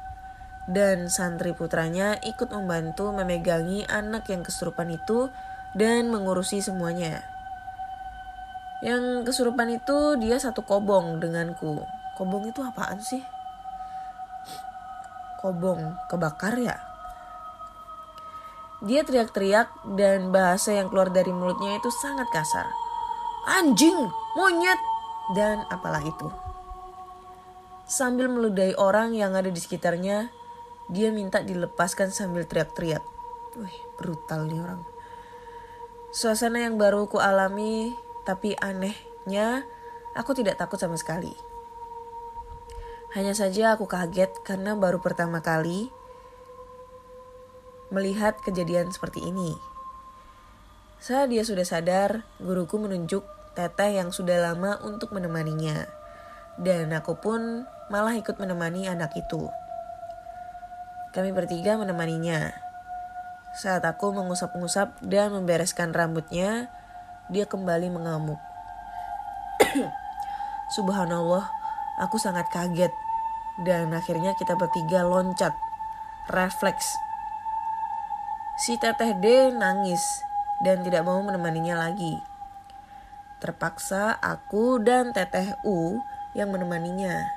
[0.69, 5.33] Dan santri putranya ikut membantu memegangi anak yang kesurupan itu
[5.73, 7.25] dan mengurusi semuanya.
[8.85, 11.81] Yang kesurupan itu dia satu kobong denganku.
[12.15, 13.25] Kobong itu apaan sih?
[15.41, 16.77] Kobong kebakar ya?
[18.79, 19.67] Dia teriak-teriak
[19.99, 22.63] dan bahasa yang keluar dari mulutnya itu sangat kasar.
[23.59, 23.97] Anjing,
[24.39, 24.79] monyet,
[25.35, 26.31] dan apalah itu.
[27.83, 30.31] Sambil meludahi orang yang ada di sekitarnya,
[30.89, 33.05] dia minta dilepaskan sambil teriak-teriak.
[33.55, 34.81] Wih, brutal nih orang.
[36.09, 37.93] Suasana yang baru ku alami
[38.25, 39.69] tapi anehnya
[40.17, 41.33] aku tidak takut sama sekali.
[43.13, 45.89] Hanya saja aku kaget karena baru pertama kali
[47.89, 49.57] melihat kejadian seperti ini.
[51.01, 53.25] Saat dia sudah sadar, guruku menunjuk
[53.57, 55.89] teteh yang sudah lama untuk menemaninya.
[56.59, 59.49] Dan aku pun malah ikut menemani anak itu.
[61.09, 62.53] Kami bertiga menemaninya.
[63.57, 66.69] Saat aku mengusap-ngusap dan membereskan rambutnya,
[67.33, 68.37] dia kembali mengamuk.
[70.77, 71.49] Subhanallah,
[71.97, 72.93] aku sangat kaget.
[73.65, 75.57] Dan akhirnya kita bertiga loncat.
[76.29, 76.93] Refleks.
[78.61, 80.21] Si teteh D nangis
[80.61, 82.21] dan tidak mau menemaninya lagi.
[83.41, 85.97] Terpaksa aku dan teteh U
[86.37, 87.33] yang menemaninya.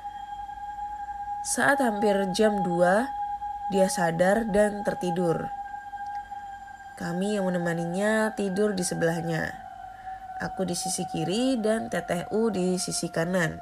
[1.41, 3.22] Saat hampir jam 2,
[3.71, 5.47] dia sadar dan tertidur.
[6.99, 9.53] Kami yang menemaninya tidur di sebelahnya.
[10.41, 13.61] Aku di sisi kiri dan teteh U di sisi kanan.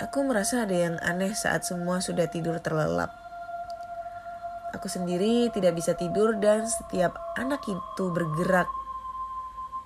[0.00, 3.12] Aku merasa ada yang aneh saat semua sudah tidur terlelap.
[4.76, 8.68] Aku sendiri tidak bisa tidur dan setiap anak itu bergerak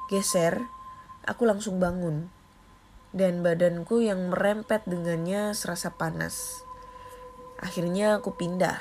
[0.08, 0.68] geser,
[1.24, 2.28] aku langsung bangun.
[3.14, 6.63] Dan badanku yang merempet dengannya serasa panas.
[7.64, 8.76] Akhirnya aku pindah.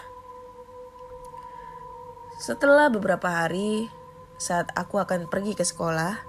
[2.36, 3.88] Setelah beberapa hari,
[4.36, 6.20] saat aku akan pergi ke sekolah,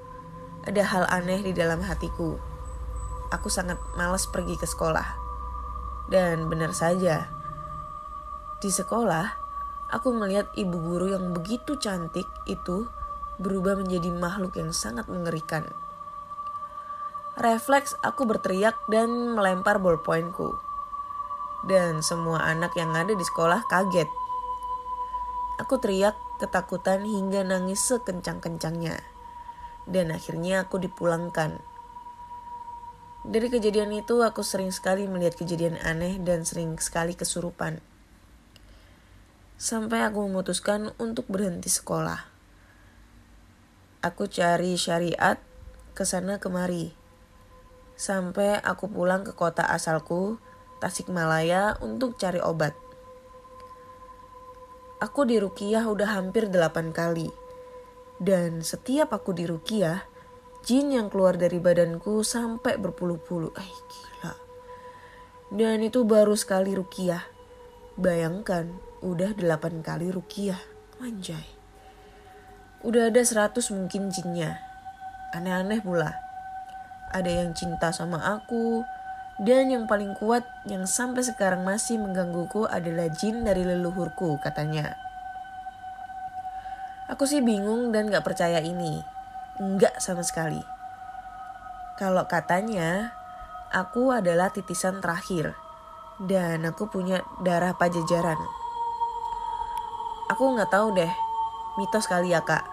[0.63, 2.39] ada hal aneh di dalam hatiku.
[3.35, 5.19] Aku sangat malas pergi ke sekolah.
[6.07, 7.27] Dan benar saja,
[8.63, 9.27] di sekolah
[9.91, 12.89] aku melihat ibu guru yang begitu cantik itu
[13.43, 15.67] berubah menjadi makhluk yang sangat mengerikan.
[17.35, 20.74] Refleks aku berteriak dan melempar ballpointku.
[21.65, 24.09] Dan semua anak yang ada di sekolah kaget.
[25.61, 29.15] Aku teriak ketakutan hingga nangis sekencang-kencangnya
[29.85, 31.61] dan akhirnya aku dipulangkan.
[33.25, 37.81] Dari kejadian itu aku sering sekali melihat kejadian aneh dan sering sekali kesurupan.
[39.57, 42.21] Sampai aku memutuskan untuk berhenti sekolah.
[44.05, 45.41] Aku cari syariat
[45.97, 46.93] ke sana kemari.
[47.97, 50.37] Sampai aku pulang ke kota asalku,
[50.85, 52.77] Tasikmalaya untuk cari obat.
[55.01, 57.33] Aku di Rukiah udah hampir delapan kali
[58.21, 60.05] dan setiap aku di Rukiah,
[60.61, 63.57] jin yang keluar dari badanku sampai berpuluh-puluh.
[63.57, 64.35] Eh gila.
[65.57, 67.25] Dan itu baru sekali Rukiah.
[67.97, 68.69] Bayangkan,
[69.01, 70.61] udah delapan kali Rukiah.
[71.01, 71.49] Anjay.
[72.85, 74.61] Udah ada seratus mungkin jinnya.
[75.33, 76.13] Aneh-aneh pula.
[77.09, 78.85] Ada yang cinta sama aku,
[79.43, 84.95] dan yang paling kuat yang sampai sekarang masih menggangguku adalah jin dari leluhurku katanya.
[87.11, 89.03] Aku sih bingung dan gak percaya ini.
[89.61, 90.63] Enggak sama sekali.
[92.01, 93.13] Kalau katanya,
[93.75, 95.53] aku adalah titisan terakhir.
[96.17, 98.39] Dan aku punya darah pajajaran.
[100.33, 101.13] Aku gak tahu deh,
[101.77, 102.65] mitos kali ya kak.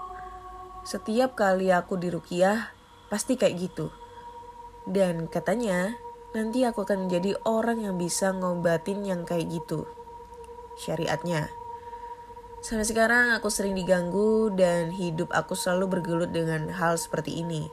[0.88, 2.72] Setiap kali aku di Rukiah,
[3.12, 3.92] pasti kayak gitu.
[4.88, 5.92] Dan katanya,
[6.32, 9.88] nanti aku akan menjadi orang yang bisa ngobatin yang kayak gitu.
[10.80, 11.52] Syariatnya.
[12.62, 17.68] Sampai sekarang aku sering diganggu dan hidup aku selalu bergelut dengan hal seperti ini.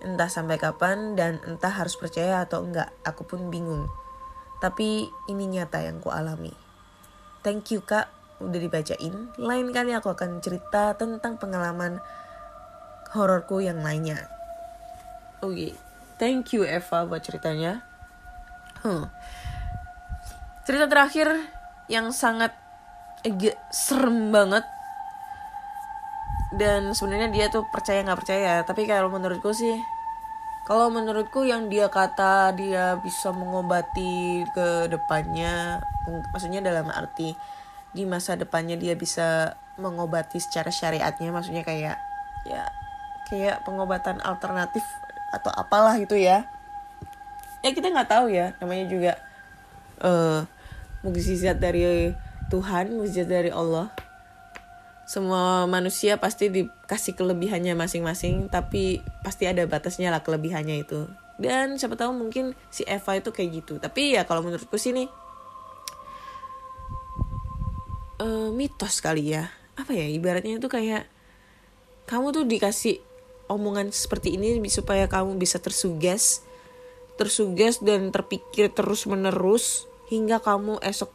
[0.00, 3.88] Entah sampai kapan dan entah harus percaya atau enggak, aku pun bingung.
[4.60, 6.52] Tapi ini nyata yang ku alami.
[7.40, 8.12] Thank you kak,
[8.44, 9.32] udah dibacain.
[9.40, 11.96] Lain kali aku akan cerita tentang pengalaman
[13.16, 14.28] hororku yang lainnya.
[15.40, 15.89] Oke, okay.
[16.20, 17.80] Thank you Eva buat ceritanya.
[18.84, 19.08] Hmm.
[20.68, 21.32] Cerita terakhir
[21.88, 22.52] yang sangat
[23.24, 24.62] agak serem banget
[26.54, 29.76] dan sebenarnya dia tuh percaya nggak percaya tapi kalau menurutku sih
[30.66, 35.78] kalau menurutku yang dia kata dia bisa mengobati ke depannya
[36.32, 37.36] maksudnya dalam arti
[37.94, 41.98] di masa depannya dia bisa mengobati secara syariatnya maksudnya kayak
[42.46, 42.66] ya
[43.30, 44.82] kayak pengobatan alternatif
[45.30, 46.46] atau apalah gitu ya.
[47.62, 48.54] Ya kita nggak tahu ya.
[48.58, 49.12] Namanya juga
[50.02, 50.44] uh,
[51.06, 52.12] mukjizat dari
[52.50, 53.88] Tuhan mukjizat dari Allah.
[55.06, 61.06] Semua manusia pasti dikasih kelebihannya masing-masing tapi pasti ada batasnya lah kelebihannya itu.
[61.40, 63.74] Dan siapa tahu mungkin si Eva itu kayak gitu.
[63.80, 65.08] Tapi ya kalau menurutku sih nih
[68.22, 69.50] uh, mitos kali ya.
[69.74, 71.08] Apa ya ibaratnya itu kayak
[72.06, 73.09] kamu tuh dikasih
[73.50, 76.46] omongan seperti ini supaya kamu bisa tersuges
[77.18, 81.12] tersuges dan terpikir terus menerus hingga kamu esok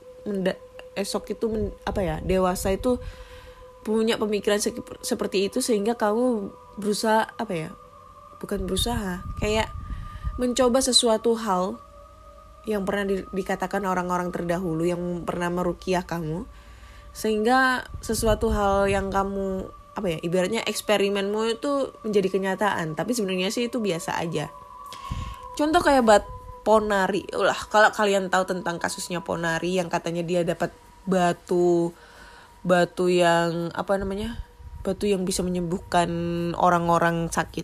[0.94, 3.02] esok itu men, apa ya dewasa itu
[3.82, 7.70] punya pemikiran se seperti itu sehingga kamu berusaha apa ya
[8.38, 9.70] bukan berusaha kayak
[10.38, 11.80] mencoba sesuatu hal
[12.66, 16.50] yang pernah di, dikatakan orang-orang terdahulu yang pernah merukiah kamu
[17.16, 23.72] sehingga sesuatu hal yang kamu apa ya ibaratnya eksperimenmu itu menjadi kenyataan tapi sebenarnya sih
[23.72, 24.52] itu biasa aja.
[25.56, 26.24] Contoh kayak bat
[26.66, 27.24] Ponari.
[27.32, 30.74] Ulah kalau kalian tahu tentang kasusnya Ponari yang katanya dia dapat
[31.06, 31.94] batu
[32.66, 34.42] batu yang apa namanya
[34.82, 36.10] batu yang bisa menyembuhkan
[36.58, 37.64] orang-orang sakit.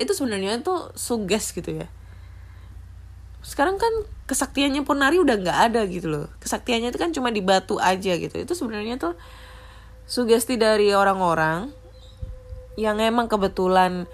[0.00, 1.86] Itu sebenarnya tuh suges gitu ya.
[3.44, 3.92] Sekarang kan
[4.26, 6.26] kesaktiannya Ponari udah nggak ada gitu loh.
[6.42, 8.34] Kesaktiannya itu kan cuma di batu aja gitu.
[8.34, 9.14] Itu sebenarnya tuh
[10.06, 11.70] sugesti dari orang-orang
[12.78, 14.06] yang emang kebetulan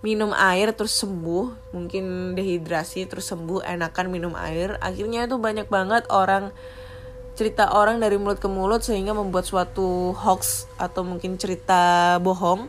[0.00, 6.06] minum air terus sembuh mungkin dehidrasi terus sembuh enakan minum air akhirnya itu banyak banget
[6.08, 6.54] orang
[7.38, 12.66] cerita orang dari mulut ke mulut sehingga membuat suatu hoax atau mungkin cerita bohong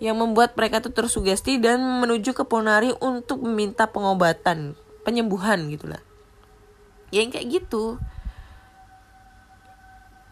[0.00, 4.72] yang membuat mereka tuh tersugesti dan menuju ke ponari untuk meminta pengobatan,
[5.04, 6.00] penyembuhan gitu lah.
[7.12, 8.00] Ya yang kayak gitu.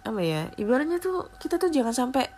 [0.09, 0.49] Apa ya?
[0.57, 2.33] Ibaratnya tuh kita tuh jangan sampai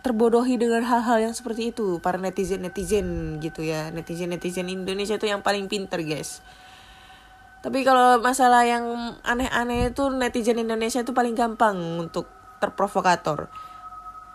[0.00, 5.28] terbodohi dengan hal-hal yang seperti itu para netizen netizen gitu ya netizen netizen Indonesia tuh
[5.28, 6.40] yang paling pinter guys
[7.60, 12.24] tapi kalau masalah yang aneh-aneh itu netizen Indonesia itu paling gampang untuk
[12.56, 13.52] terprovokator.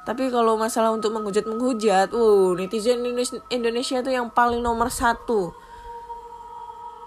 [0.06, 3.02] Tapi kalau masalah untuk menghujat-menghujat, uh, netizen
[3.50, 5.58] Indonesia itu yang paling nomor satu.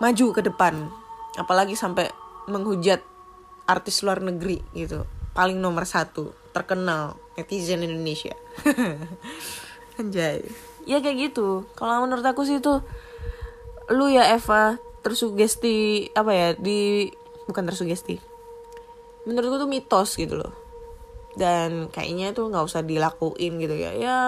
[0.02, 0.90] Maju ke depan.
[1.38, 2.10] Apalagi sampai
[2.50, 2.98] menghujat
[3.70, 5.06] artis luar negeri gitu.
[5.38, 6.34] Paling nomor satu.
[6.50, 8.34] Terkenal netizen Indonesia.
[10.02, 10.42] Anjay.
[10.82, 11.62] Ya kayak gitu.
[11.78, 12.82] Kalau menurut aku sih itu
[13.94, 17.08] lu ya Eva tersugesti apa ya di
[17.48, 18.20] bukan tersugesti
[19.24, 20.52] menurutku tuh mitos gitu loh
[21.36, 24.18] dan kayaknya tuh nggak usah dilakuin gitu ya ya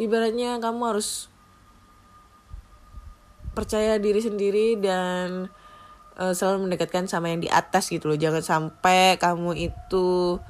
[0.00, 1.28] ibaratnya kamu harus
[3.52, 5.52] percaya diri sendiri dan
[6.18, 10.40] uh, selalu mendekatkan sama yang di atas gitu loh jangan sampai kamu itu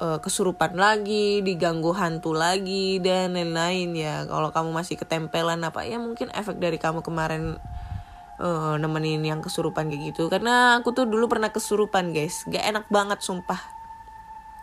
[0.00, 4.24] uh, kesurupan lagi, diganggu hantu lagi dan lain-lain ya.
[4.28, 7.56] Kalau kamu masih ketempelan apa ya mungkin efek dari kamu kemarin
[8.40, 10.28] uh, nemenin yang kesurupan kayak gitu.
[10.28, 13.60] Karena aku tuh dulu pernah kesurupan guys, gak enak banget sumpah.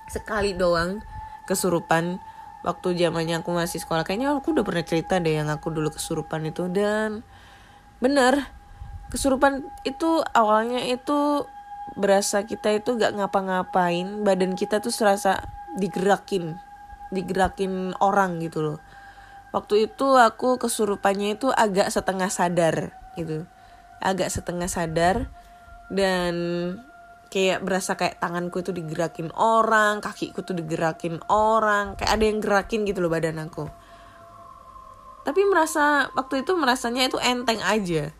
[0.09, 1.01] Sekali doang
[1.49, 2.21] kesurupan
[2.63, 4.07] waktu zamannya aku masih sekolah.
[4.07, 7.25] Kayaknya aku udah pernah cerita deh yang aku dulu kesurupan itu dan
[8.03, 8.62] bener
[9.09, 11.47] kesurupan itu awalnya itu
[11.99, 15.43] berasa kita itu gak ngapa-ngapain badan kita tuh serasa
[15.77, 16.57] digerakin
[17.13, 18.79] digerakin orang gitu loh.
[19.53, 23.45] Waktu itu aku kesurupannya itu agak setengah sadar gitu
[24.03, 25.31] agak setengah sadar
[25.87, 26.35] dan
[27.31, 32.83] kayak berasa kayak tanganku itu digerakin orang kakiku tuh digerakin orang kayak ada yang gerakin
[32.85, 33.65] gitu loh badan aku.
[35.23, 38.11] Tapi merasa waktu itu merasanya itu enteng aja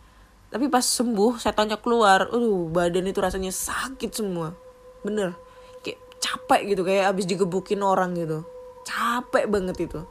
[0.54, 4.54] tapi pas sembuh setannya keluar aduh badan itu rasanya sakit semua.
[5.02, 5.34] Bener.
[5.82, 8.46] Kayak capek gitu kayak abis digebukin orang gitu.
[8.86, 10.06] Capek banget itu.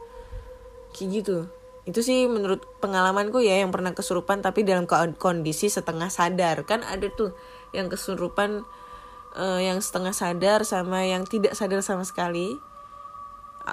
[0.91, 1.37] Kayak gitu.
[1.87, 4.83] Itu sih menurut pengalamanku ya yang pernah kesurupan tapi dalam
[5.15, 6.67] kondisi setengah sadar.
[6.67, 7.31] Kan ada tuh
[7.71, 8.67] yang kesurupan
[9.39, 12.59] uh, yang setengah sadar sama yang tidak sadar sama sekali.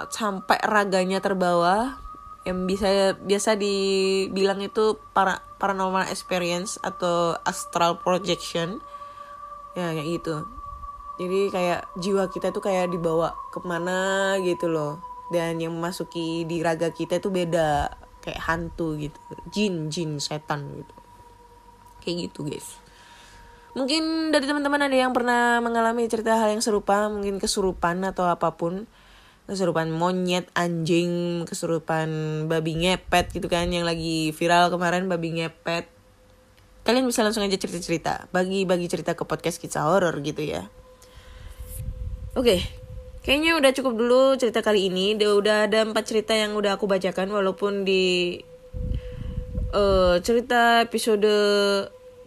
[0.07, 1.99] Sampai raganya terbawa
[2.41, 8.81] yang bisa biasa dibilang itu para paranormal experience atau astral projection.
[9.77, 10.35] Ya kayak gitu.
[11.21, 14.97] Jadi kayak jiwa kita tuh kayak dibawa ke mana gitu loh.
[15.29, 17.93] Dan yang memasuki di raga kita itu beda
[18.25, 19.19] kayak hantu gitu.
[19.53, 20.95] Jin jin setan gitu.
[22.01, 22.81] Kayak gitu guys.
[23.71, 28.51] Mungkin dari teman-teman ada yang pernah mengalami cerita hal yang serupa mungkin kesurupan atau apa
[28.57, 28.89] pun
[29.51, 32.07] kesurupan monyet, anjing, kesurupan
[32.47, 35.91] babi ngepet gitu kan yang lagi viral kemarin babi ngepet.
[36.87, 40.71] Kalian bisa langsung aja cerita-cerita, bagi-bagi cerita ke podcast kisah horor gitu ya.
[42.31, 42.63] Oke,
[43.27, 45.19] kayaknya udah cukup dulu cerita kali ini.
[45.19, 48.39] Udah, ada empat cerita yang udah aku bacakan walaupun di
[49.75, 51.27] eh, cerita episode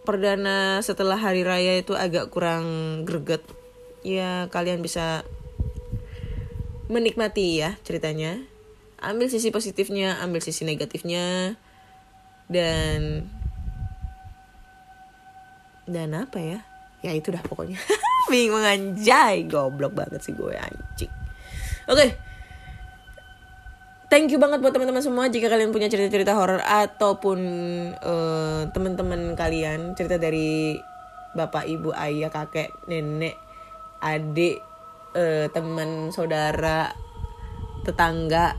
[0.05, 3.41] perdana setelah hari raya itu agak kurang greget.
[4.05, 5.25] Ya kalian bisa
[6.89, 8.41] menikmati ya ceritanya.
[9.01, 11.57] Ambil sisi positifnya, ambil sisi negatifnya.
[12.49, 13.29] Dan
[15.85, 16.61] dan apa ya?
[17.05, 17.77] Ya itu dah pokoknya.
[18.33, 21.13] Bingung anjay, goblok banget sih gue anjing.
[21.89, 22.17] Oke.
[24.09, 27.41] Thank you banget buat teman-teman semua jika kalian punya cerita-cerita horor ataupun
[27.99, 30.79] eh, teman-teman kalian cerita dari
[31.35, 33.35] bapak, ibu, ayah, kakek, nenek,
[33.99, 34.63] adik,
[35.15, 36.93] eh, teman, saudara,
[37.87, 38.59] tetangga,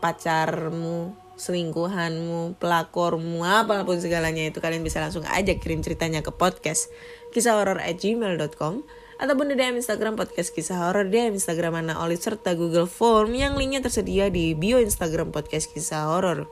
[0.00, 6.92] pacarmu, selingkuhanmu, pelakormu, apa pun segalanya itu kalian bisa langsung aja kirim ceritanya ke podcast
[7.32, 8.84] kisah horor at gmail.com
[9.20, 13.56] ataupun di DM Instagram podcast kisah horor DM Instagram Ana Oli serta Google Form yang
[13.56, 16.44] linknya tersedia di bio Instagram podcast kisah horor.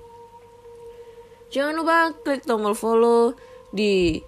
[1.49, 3.33] Jangan lupa klik tombol follow
[3.73, 4.21] di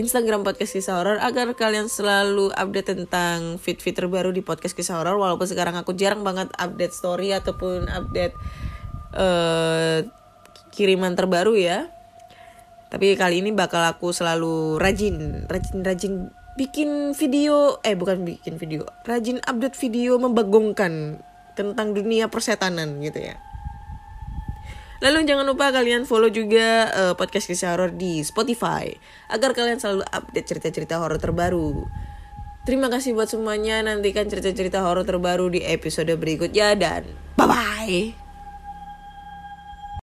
[0.00, 5.20] Instagram podcast kisah horor agar kalian selalu update tentang fit-fit terbaru di podcast kisah horor
[5.20, 8.32] walaupun sekarang aku jarang banget update story ataupun update
[9.12, 10.08] eh,
[10.72, 11.92] kiriman terbaru ya.
[12.88, 19.38] Tapi kali ini bakal aku selalu rajin, rajin-rajin bikin video, eh bukan bikin video, rajin
[19.44, 21.20] update video membagongkan
[21.54, 23.36] tentang dunia persetanan gitu ya.
[25.00, 28.92] Lalu jangan lupa kalian follow juga eh, podcast kisah horor di Spotify
[29.32, 31.88] agar kalian selalu update cerita-cerita horor terbaru.
[32.68, 33.80] Terima kasih buat semuanya.
[33.80, 37.08] Nantikan cerita-cerita horor terbaru di episode berikutnya dan
[37.40, 38.19] bye bye.